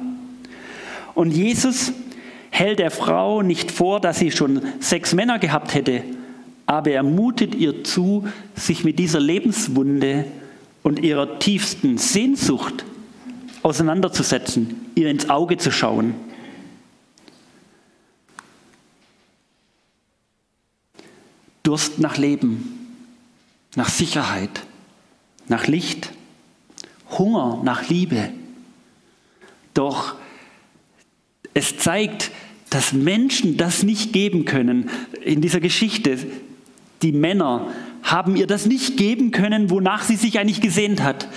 Und 1.17 1.33
Jesus 1.33 1.93
hält 2.57 2.79
der 2.79 2.91
Frau 2.91 3.43
nicht 3.43 3.71
vor, 3.71 4.01
dass 4.01 4.19
sie 4.19 4.31
schon 4.31 4.63
sechs 4.81 5.13
Männer 5.13 5.39
gehabt 5.39 5.75
hätte, 5.75 6.03
aber 6.65 6.91
er 6.91 7.03
mutet 7.03 7.55
ihr 7.55 7.85
zu, 7.85 8.27
sich 8.55 8.83
mit 8.83 8.99
dieser 8.99 9.21
Lebenswunde 9.21 10.25
und 10.83 11.01
ihrer 11.01 11.39
tiefsten 11.39 11.99
Sehnsucht 11.99 12.87
auseinanderzusetzen, 13.63 14.87
ihr 14.95 15.11
ins 15.11 15.29
Auge 15.29 15.59
zu 15.59 15.71
schauen. 15.71 16.15
Durst 21.63 21.99
nach 21.99 22.17
Leben, 22.17 22.97
nach 23.75 23.91
Sicherheit, 23.91 24.63
nach 25.47 25.67
Licht, 25.67 26.11
Hunger 27.19 27.61
nach 27.63 27.91
Liebe. 27.91 28.31
Doch 29.75 30.15
es 31.53 31.79
zeigt, 31.79 32.31
dass 32.71 32.93
Menschen 32.93 33.57
das 33.57 33.83
nicht 33.83 34.13
geben 34.13 34.45
können. 34.45 34.91
In 35.23 35.41
dieser 35.41 35.61
Geschichte, 35.61 36.19
die 37.03 37.13
Männer 37.13 37.69
haben 38.03 38.37
ihr 38.37 38.47
das 38.47 38.67
nicht 38.67 38.97
geben 38.97 39.31
können, 39.31 39.71
wonach 39.71 40.03
sie 40.03 40.17
sich 40.17 40.39
eigentlich 40.39 40.61
gesehnt 40.61 41.03
hat. 41.03 41.29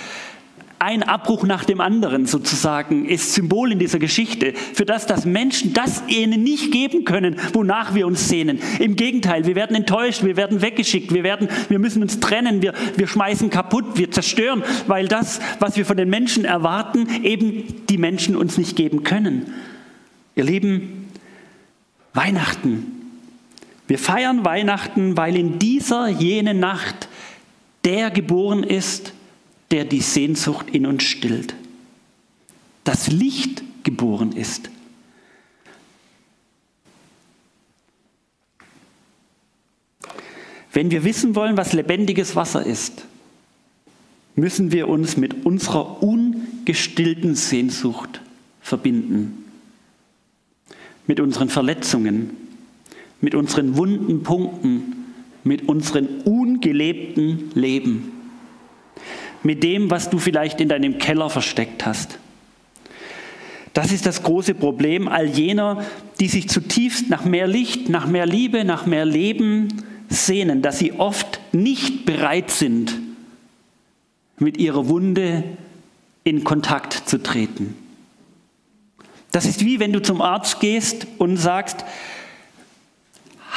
Ein 0.82 1.02
Abbruch 1.02 1.44
nach 1.44 1.66
dem 1.66 1.78
anderen 1.82 2.24
sozusagen 2.24 3.04
ist 3.04 3.34
Symbol 3.34 3.70
in 3.70 3.78
dieser 3.78 3.98
Geschichte 3.98 4.54
für 4.72 4.86
das, 4.86 5.06
dass 5.06 5.26
Menschen 5.26 5.74
das 5.74 6.02
ihnen 6.08 6.42
nicht 6.42 6.72
geben 6.72 7.04
können, 7.04 7.36
wonach 7.52 7.94
wir 7.94 8.06
uns 8.06 8.30
sehnen. 8.30 8.58
Im 8.78 8.96
Gegenteil, 8.96 9.44
wir 9.44 9.56
werden 9.56 9.76
enttäuscht, 9.76 10.24
wir 10.24 10.38
werden 10.38 10.62
weggeschickt, 10.62 11.12
wir, 11.12 11.22
werden, 11.22 11.48
wir 11.68 11.78
müssen 11.78 12.00
uns 12.00 12.18
trennen, 12.18 12.62
wir, 12.62 12.72
wir 12.96 13.06
schmeißen 13.06 13.50
kaputt, 13.50 13.84
wir 13.96 14.10
zerstören, 14.10 14.62
weil 14.86 15.06
das, 15.06 15.40
was 15.58 15.76
wir 15.76 15.84
von 15.84 15.98
den 15.98 16.08
Menschen 16.08 16.46
erwarten, 16.46 17.06
eben 17.24 17.64
die 17.90 17.98
Menschen 17.98 18.34
uns 18.34 18.56
nicht 18.56 18.74
geben 18.74 19.02
können. 19.02 19.52
Ihr 20.34 20.44
Lieben, 20.44 20.99
Weihnachten. 22.12 22.96
Wir 23.86 23.98
feiern 23.98 24.44
Weihnachten, 24.44 25.16
weil 25.16 25.36
in 25.36 25.58
dieser 25.58 26.08
jene 26.08 26.54
Nacht 26.54 27.08
der 27.84 28.10
geboren 28.10 28.62
ist, 28.62 29.12
der 29.70 29.84
die 29.84 30.00
Sehnsucht 30.00 30.70
in 30.70 30.86
uns 30.86 31.02
stillt. 31.04 31.54
das 32.84 33.08
Licht 33.08 33.62
geboren 33.84 34.32
ist. 34.32 34.70
Wenn 40.72 40.90
wir 40.90 41.04
wissen 41.04 41.34
wollen, 41.34 41.56
was 41.56 41.72
lebendiges 41.72 42.36
Wasser 42.36 42.64
ist, 42.64 43.04
müssen 44.34 44.72
wir 44.72 44.88
uns 44.88 45.16
mit 45.16 45.44
unserer 45.44 46.02
ungestillten 46.02 47.34
Sehnsucht 47.34 48.20
verbinden. 48.60 49.49
Mit 51.10 51.18
unseren 51.18 51.48
Verletzungen, 51.48 52.30
mit 53.20 53.34
unseren 53.34 53.76
wunden 53.76 54.22
Punkten, 54.22 55.06
mit 55.42 55.68
unserem 55.68 56.06
ungelebten 56.24 57.50
Leben, 57.54 58.12
mit 59.42 59.64
dem, 59.64 59.90
was 59.90 60.08
du 60.08 60.20
vielleicht 60.20 60.60
in 60.60 60.68
deinem 60.68 60.98
Keller 60.98 61.28
versteckt 61.28 61.84
hast. 61.84 62.20
Das 63.72 63.90
ist 63.90 64.06
das 64.06 64.22
große 64.22 64.54
Problem 64.54 65.08
all 65.08 65.26
jener, 65.26 65.84
die 66.20 66.28
sich 66.28 66.48
zutiefst 66.48 67.10
nach 67.10 67.24
mehr 67.24 67.48
Licht, 67.48 67.88
nach 67.88 68.06
mehr 68.06 68.26
Liebe, 68.26 68.64
nach 68.64 68.86
mehr 68.86 69.04
Leben 69.04 69.66
sehnen, 70.08 70.62
dass 70.62 70.78
sie 70.78 70.92
oft 70.92 71.40
nicht 71.50 72.06
bereit 72.06 72.52
sind, 72.52 72.96
mit 74.38 74.58
ihrer 74.58 74.88
Wunde 74.88 75.42
in 76.22 76.44
Kontakt 76.44 76.92
zu 76.92 77.20
treten. 77.20 77.74
Das 79.32 79.46
ist 79.46 79.64
wie 79.64 79.78
wenn 79.78 79.92
du 79.92 80.02
zum 80.02 80.22
Arzt 80.22 80.60
gehst 80.60 81.06
und 81.18 81.36
sagst, 81.36 81.84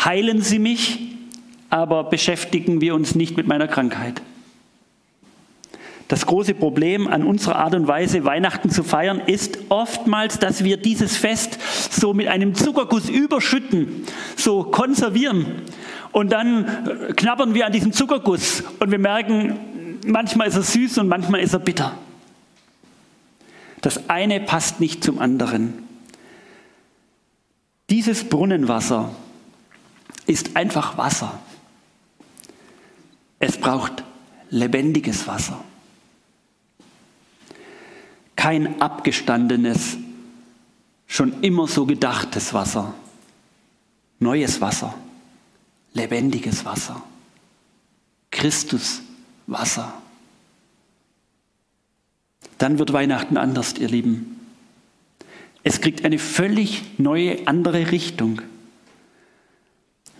heilen 0.06 0.42
Sie 0.42 0.60
mich, 0.60 1.00
aber 1.70 2.04
beschäftigen 2.04 2.82
wir 2.82 2.94
uns 2.94 3.16
nicht 3.16 3.38
mit 3.38 3.48
meiner 3.48 3.68
Krankheit. 3.68 4.22
Das 6.08 6.28
große 6.28 6.54
Problem 6.54 7.08
an 7.08 7.24
unserer 7.24 7.56
Art 7.56 7.74
und 7.74 7.88
Weise, 7.88 8.24
Weihnachten 8.24 8.70
zu 8.70 8.84
feiern, 8.84 9.20
ist 9.26 9.58
oftmals, 9.70 10.38
dass 10.38 10.64
wir 10.64 10.78
dieses 10.78 11.18
Fest 11.18 11.58
so 11.90 12.14
mit 12.14 12.28
einem 12.28 12.54
Zuckerguss 12.54 13.10
überschütten, 13.10 14.04
so 14.36 14.64
konservieren. 14.64 15.64
Und 16.12 16.32
dann 16.32 17.16
knabbern 17.16 17.56
wir 17.56 17.66
an 17.66 17.72
diesem 17.72 17.94
Zuckerguss 17.94 18.64
und 18.80 18.92
wir 18.92 19.00
merken, 19.00 19.58
manchmal 20.06 20.50
ist 20.50 20.56
er 20.56 20.62
süß 20.62 21.00
und 21.00 21.08
manchmal 21.08 21.40
ist 21.40 21.54
er 21.54 21.60
bitter. 21.60 21.98
Das 23.84 24.10
eine 24.10 24.40
passt 24.40 24.80
nicht 24.80 25.04
zum 25.04 25.20
anderen. 25.20 25.84
Dieses 27.90 28.24
Brunnenwasser 28.24 29.14
ist 30.26 30.56
einfach 30.56 30.98
Wasser. 30.98 31.38
Es 33.40 33.58
braucht 33.58 34.06
lebendiges 34.50 35.28
Wasser. 35.28 35.62
Kein 38.38 38.82
abgestandenes, 38.82 39.98
schon 41.06 41.44
immer 41.44 41.68
so 41.68 41.86
gedachtes 41.86 42.54
Wasser. 42.54 42.94
Neues 44.20 44.62
Wasser, 44.62 44.96
lebendiges 45.92 46.64
Wasser. 46.64 47.04
Christus 48.32 49.02
Wasser. 49.46 50.03
Dann 52.58 52.80
wird 52.80 52.94
Weihnachten 52.94 53.38
anders, 53.38 53.76
ihr 53.78 53.88
Lieben. 53.88 54.40
Es 55.64 55.82
kriegt 55.82 56.06
eine 56.06 56.20
völlig 56.20 56.84
neue, 56.98 57.48
andere 57.48 57.92
Richtung. 57.92 58.42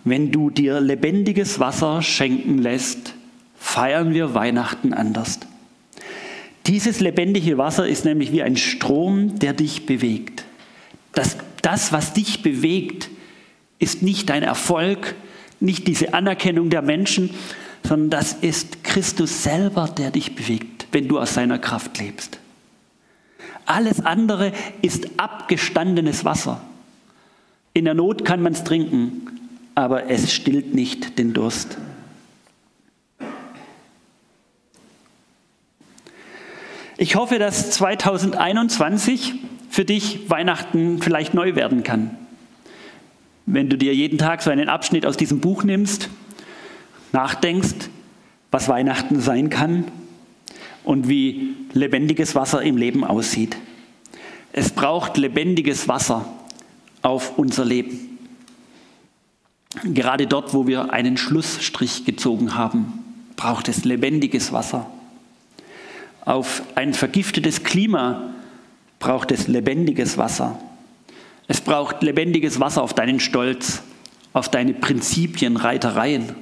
Wenn 0.04 0.30
du 0.30 0.50
dir 0.50 0.80
lebendiges 0.80 1.60
Wasser 1.60 2.02
schenken 2.02 2.58
lässt, 2.58 3.14
feiern 3.56 4.14
wir 4.14 4.34
Weihnachten 4.34 4.92
anders. 4.92 5.40
Dieses 6.66 7.00
lebendige 7.00 7.58
Wasser 7.58 7.86
ist 7.86 8.04
nämlich 8.04 8.32
wie 8.32 8.42
ein 8.42 8.56
Strom, 8.56 9.38
der 9.38 9.52
dich 9.52 9.86
bewegt. 9.86 10.44
Das, 11.12 11.36
das, 11.62 11.92
was 11.92 12.14
dich 12.14 12.42
bewegt, 12.42 13.10
ist 13.78 14.02
nicht 14.02 14.30
dein 14.30 14.42
Erfolg, 14.42 15.14
nicht 15.60 15.86
diese 15.88 16.14
Anerkennung 16.14 16.70
der 16.70 16.82
Menschen, 16.82 17.30
sondern 17.86 18.10
das 18.10 18.32
ist 18.32 18.82
Christus 18.82 19.42
selber, 19.42 19.88
der 19.88 20.10
dich 20.10 20.34
bewegt, 20.34 20.73
wenn 20.94 21.08
du 21.08 21.18
aus 21.18 21.34
seiner 21.34 21.58
Kraft 21.58 21.98
lebst. 21.98 22.38
Alles 23.66 24.04
andere 24.04 24.52
ist 24.80 25.18
abgestandenes 25.18 26.24
Wasser. 26.24 26.60
In 27.72 27.84
der 27.84 27.94
Not 27.94 28.24
kann 28.24 28.40
man 28.40 28.52
es 28.52 28.62
trinken, 28.62 29.26
aber 29.74 30.08
es 30.08 30.32
stillt 30.32 30.74
nicht 30.74 31.18
den 31.18 31.34
Durst. 31.34 31.76
Ich 36.96 37.16
hoffe, 37.16 37.40
dass 37.40 37.72
2021 37.72 39.34
für 39.68 39.84
dich 39.84 40.30
Weihnachten 40.30 41.02
vielleicht 41.02 41.34
neu 41.34 41.56
werden 41.56 41.82
kann. 41.82 42.16
Wenn 43.46 43.68
du 43.68 43.76
dir 43.76 43.94
jeden 43.94 44.18
Tag 44.18 44.42
so 44.42 44.50
einen 44.50 44.68
Abschnitt 44.68 45.04
aus 45.04 45.16
diesem 45.16 45.40
Buch 45.40 45.64
nimmst, 45.64 46.08
nachdenkst, 47.10 47.90
was 48.52 48.68
Weihnachten 48.68 49.20
sein 49.20 49.50
kann 49.50 49.86
und 50.84 51.08
wie 51.08 51.54
lebendiges 51.72 52.34
Wasser 52.34 52.62
im 52.62 52.76
Leben 52.76 53.04
aussieht. 53.04 53.56
Es 54.52 54.70
braucht 54.70 55.16
lebendiges 55.16 55.88
Wasser 55.88 56.26
auf 57.02 57.38
unser 57.38 57.64
Leben. 57.64 58.18
Gerade 59.82 60.26
dort, 60.26 60.54
wo 60.54 60.66
wir 60.66 60.92
einen 60.92 61.16
Schlussstrich 61.16 62.04
gezogen 62.04 62.54
haben, 62.54 63.04
braucht 63.36 63.68
es 63.68 63.84
lebendiges 63.84 64.52
Wasser. 64.52 64.86
Auf 66.24 66.62
ein 66.76 66.94
vergiftetes 66.94 67.64
Klima 67.64 68.34
braucht 69.00 69.32
es 69.32 69.48
lebendiges 69.48 70.16
Wasser. 70.16 70.58
Es 71.48 71.60
braucht 71.60 72.02
lebendiges 72.02 72.60
Wasser 72.60 72.82
auf 72.82 72.94
deinen 72.94 73.20
Stolz, 73.20 73.82
auf 74.32 74.48
deine 74.48 74.72
Prinzipien, 74.72 75.56
Reitereien. 75.56 76.34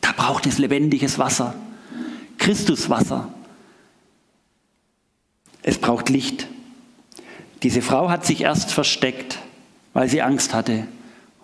Da 0.00 0.10
braucht 0.16 0.46
es 0.46 0.58
lebendiges 0.58 1.18
Wasser. 1.18 1.54
Christuswasser. 2.38 3.32
Es 5.62 5.78
braucht 5.78 6.08
Licht. 6.08 6.46
Diese 7.62 7.82
Frau 7.82 8.10
hat 8.10 8.26
sich 8.26 8.40
erst 8.40 8.72
versteckt, 8.72 9.38
weil 9.92 10.08
sie 10.08 10.22
Angst 10.22 10.54
hatte. 10.54 10.84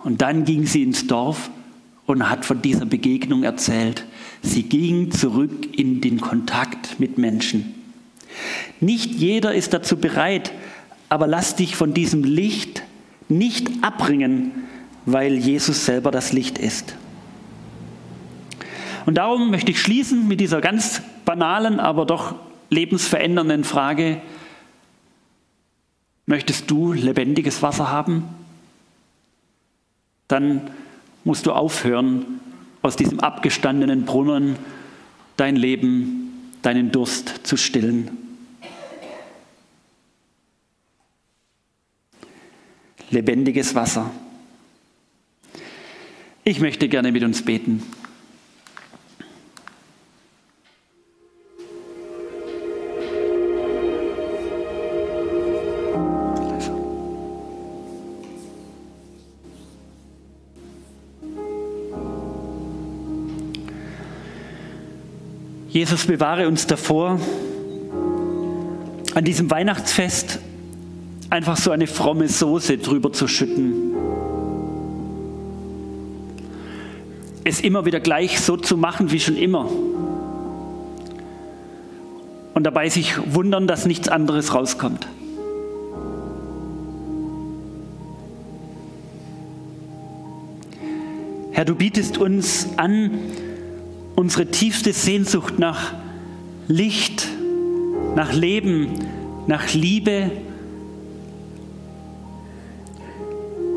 Und 0.03 0.23
dann 0.23 0.45
ging 0.45 0.67
sie 0.67 0.83
ins 0.83 1.07
Dorf 1.07 1.51
und 2.07 2.29
hat 2.29 2.45
von 2.45 2.63
dieser 2.63 2.87
Begegnung 2.87 3.45
erzählt. 3.45 4.05
Sie 4.43 4.65
ging 4.65 5.11
zurück 5.11 5.79
in 5.79 6.01
den 6.01 6.21
Kontakt 6.21 6.99
mit 6.99 7.19
Menschen. 7.19 7.75
Nicht 8.81 9.15
jeder 9.15 9.55
ist 9.55 9.73
dazu 9.73 9.97
bereit, 9.97 10.53
aber 11.09 11.27
lass 11.27 11.57
dich 11.57 11.77
von 11.77 11.95
diesem 11.95 12.25
Licht 12.25 12.83
nicht 13.29 13.69
abbringen, 13.83 14.53
weil 15.07 15.35
Jesus 15.35 15.85
selber 15.85 16.11
das 16.11 16.33
Licht 16.33 16.59
ist. 16.59 16.95
Und 19.07 19.15
darum 19.15 19.51
möchte 19.51 19.71
ich 19.71 19.81
schließen 19.81 20.29
mit 20.29 20.41
dieser 20.41 20.61
ganz 20.61 21.03
banalen, 21.25 21.81
aber 21.81 22.05
doch 22.05 22.35
lebensverändernden 22.71 23.65
Frage, 23.65 24.21
möchtest 26.27 26.71
du 26.71 26.93
lebendiges 26.93 27.63
Wasser 27.63 27.91
haben? 27.91 28.25
dann 30.29 30.71
musst 31.25 31.47
du 31.47 31.53
aufhören, 31.53 32.41
aus 32.83 32.95
diesem 32.95 33.19
abgestandenen 33.21 34.05
Brunnen 34.05 34.57
dein 35.37 35.57
Leben, 35.57 36.53
deinen 36.63 36.93
Durst 36.93 37.41
zu 37.43 37.57
stillen. 37.57 38.11
Lebendiges 43.11 43.75
Wasser. 43.75 44.11
Ich 46.45 46.61
möchte 46.61 46.89
gerne 46.89 47.11
mit 47.11 47.25
uns 47.25 47.43
beten. 47.43 47.83
Jesus, 65.79 66.07
bewahre 66.07 66.49
uns 66.49 66.67
davor, 66.67 67.21
an 69.15 69.23
diesem 69.23 69.49
Weihnachtsfest 69.49 70.41
einfach 71.31 71.57
so 71.57 71.71
eine 71.71 71.87
fromme 71.87 72.27
Soße 72.27 72.79
drüber 72.79 73.13
zu 73.13 73.29
schütten. 73.29 73.95
Es 77.45 77.61
immer 77.61 77.85
wieder 77.85 78.01
gleich 78.01 78.41
so 78.41 78.57
zu 78.57 78.77
machen 78.77 79.13
wie 79.13 79.21
schon 79.21 79.37
immer. 79.37 79.71
Und 82.55 82.65
dabei 82.65 82.89
sich 82.89 83.15
wundern, 83.33 83.69
dass 83.69 83.87
nichts 83.87 84.09
anderes 84.09 84.53
rauskommt. 84.53 85.07
Herr, 91.53 91.65
du 91.65 91.77
bietest 91.77 92.19
uns 92.19 92.67
an, 92.77 93.13
unsere 94.19 94.47
tiefste 94.47 94.93
Sehnsucht 94.93 95.61
nach 95.61 95.95
Licht, 96.67 97.29
nach 98.17 98.33
Leben, 98.33 98.89
nach 99.47 99.73
Liebe, 99.73 100.33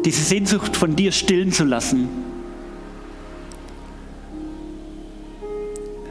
diese 0.04 0.24
Sehnsucht 0.24 0.76
von 0.76 0.96
dir 0.96 1.12
stillen 1.12 1.52
zu 1.52 1.64
lassen. 1.64 2.10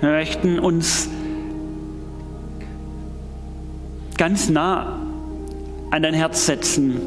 Wir 0.00 0.10
möchten 0.10 0.60
uns 0.60 1.08
ganz 4.16 4.48
nah 4.48 5.00
an 5.90 6.02
dein 6.04 6.14
Herz 6.14 6.46
setzen 6.46 7.00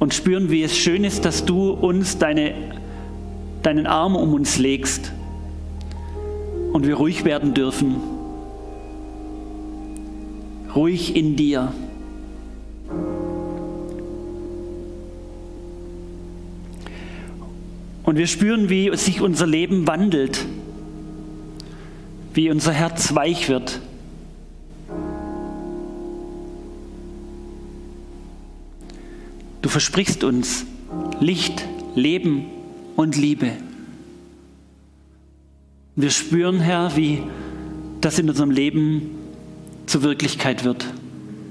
und 0.00 0.12
spüren, 0.12 0.50
wie 0.50 0.64
es 0.64 0.76
schön 0.76 1.04
ist, 1.04 1.24
dass 1.24 1.44
du 1.44 1.70
uns 1.70 2.18
deine 2.18 2.82
deinen 3.64 3.86
Arm 3.86 4.14
um 4.14 4.34
uns 4.34 4.58
legst 4.58 5.12
und 6.72 6.86
wir 6.86 6.96
ruhig 6.96 7.24
werden 7.24 7.54
dürfen. 7.54 7.96
Ruhig 10.74 11.16
in 11.16 11.34
dir. 11.36 11.72
Und 18.02 18.18
wir 18.18 18.26
spüren, 18.26 18.68
wie 18.68 18.94
sich 18.96 19.22
unser 19.22 19.46
Leben 19.46 19.86
wandelt, 19.86 20.44
wie 22.34 22.50
unser 22.50 22.72
Herz 22.72 23.14
weich 23.14 23.48
wird. 23.48 23.80
Du 29.62 29.70
versprichst 29.70 30.22
uns 30.22 30.66
Licht, 31.20 31.64
Leben 31.94 32.53
und 32.96 33.16
Liebe. 33.16 33.52
Wir 35.96 36.10
spüren, 36.10 36.60
Herr, 36.60 36.96
wie 36.96 37.22
das 38.00 38.18
in 38.18 38.28
unserem 38.28 38.50
Leben 38.50 39.10
zur 39.86 40.02
Wirklichkeit 40.02 40.64
wird, 40.64 40.86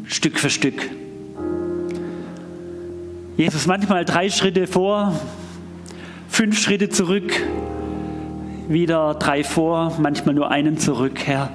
Stück 0.05 0.39
für 0.39 0.49
Stück. 0.49 0.89
Jesus 3.37 3.67
manchmal 3.67 4.05
drei 4.05 4.29
Schritte 4.29 4.67
vor, 4.67 5.19
fünf 6.29 6.59
Schritte 6.59 6.89
zurück, 6.89 7.33
wieder 8.67 9.15
drei 9.15 9.43
vor, 9.43 9.97
manchmal 9.99 10.35
nur 10.35 10.51
einen 10.51 10.77
zurück. 10.77 11.19
Herr, 11.25 11.51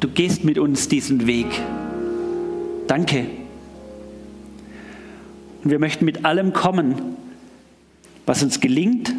du 0.00 0.08
gehst 0.08 0.44
mit 0.44 0.58
uns 0.58 0.88
diesen 0.88 1.26
Weg. 1.26 1.46
Danke. 2.86 3.26
Und 5.62 5.70
wir 5.70 5.78
möchten 5.78 6.04
mit 6.04 6.24
allem 6.24 6.52
kommen, 6.52 7.16
was 8.26 8.42
uns 8.42 8.60
gelingt 8.60 9.12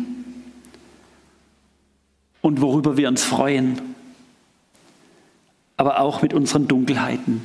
und 2.41 2.61
worüber 2.61 2.97
wir 2.97 3.07
uns 3.07 3.23
freuen, 3.23 3.81
aber 5.77 5.99
auch 5.99 6.21
mit 6.21 6.33
unseren 6.33 6.67
Dunkelheiten, 6.67 7.41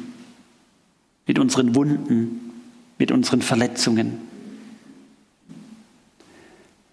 mit 1.27 1.39
unseren 1.39 1.75
Wunden, 1.75 2.53
mit 2.99 3.11
unseren 3.13 3.43
Verletzungen. 3.43 4.19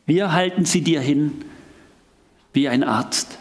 Wir 0.05 0.31
halten 0.33 0.65
sie 0.65 0.81
dir 0.81 1.01
hin 1.01 1.45
wie 2.53 2.69
ein 2.69 2.83
Arzt 2.83 3.37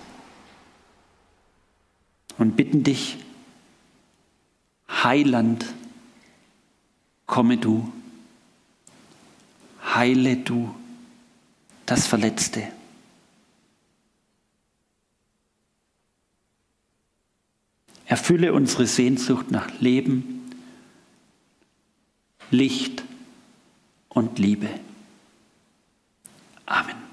und 2.38 2.56
bitten 2.56 2.82
dich, 2.82 3.18
Heiland, 4.88 5.66
komme 7.26 7.58
du, 7.58 7.92
heile 9.94 10.36
du 10.36 10.74
das 11.86 12.06
Verletzte. 12.06 12.68
Erfülle 18.06 18.52
unsere 18.52 18.86
Sehnsucht 18.86 19.50
nach 19.50 19.68
Leben, 19.80 20.50
Licht 22.50 23.02
und 24.08 24.38
Liebe. 24.38 24.68
Amen. 26.66 27.03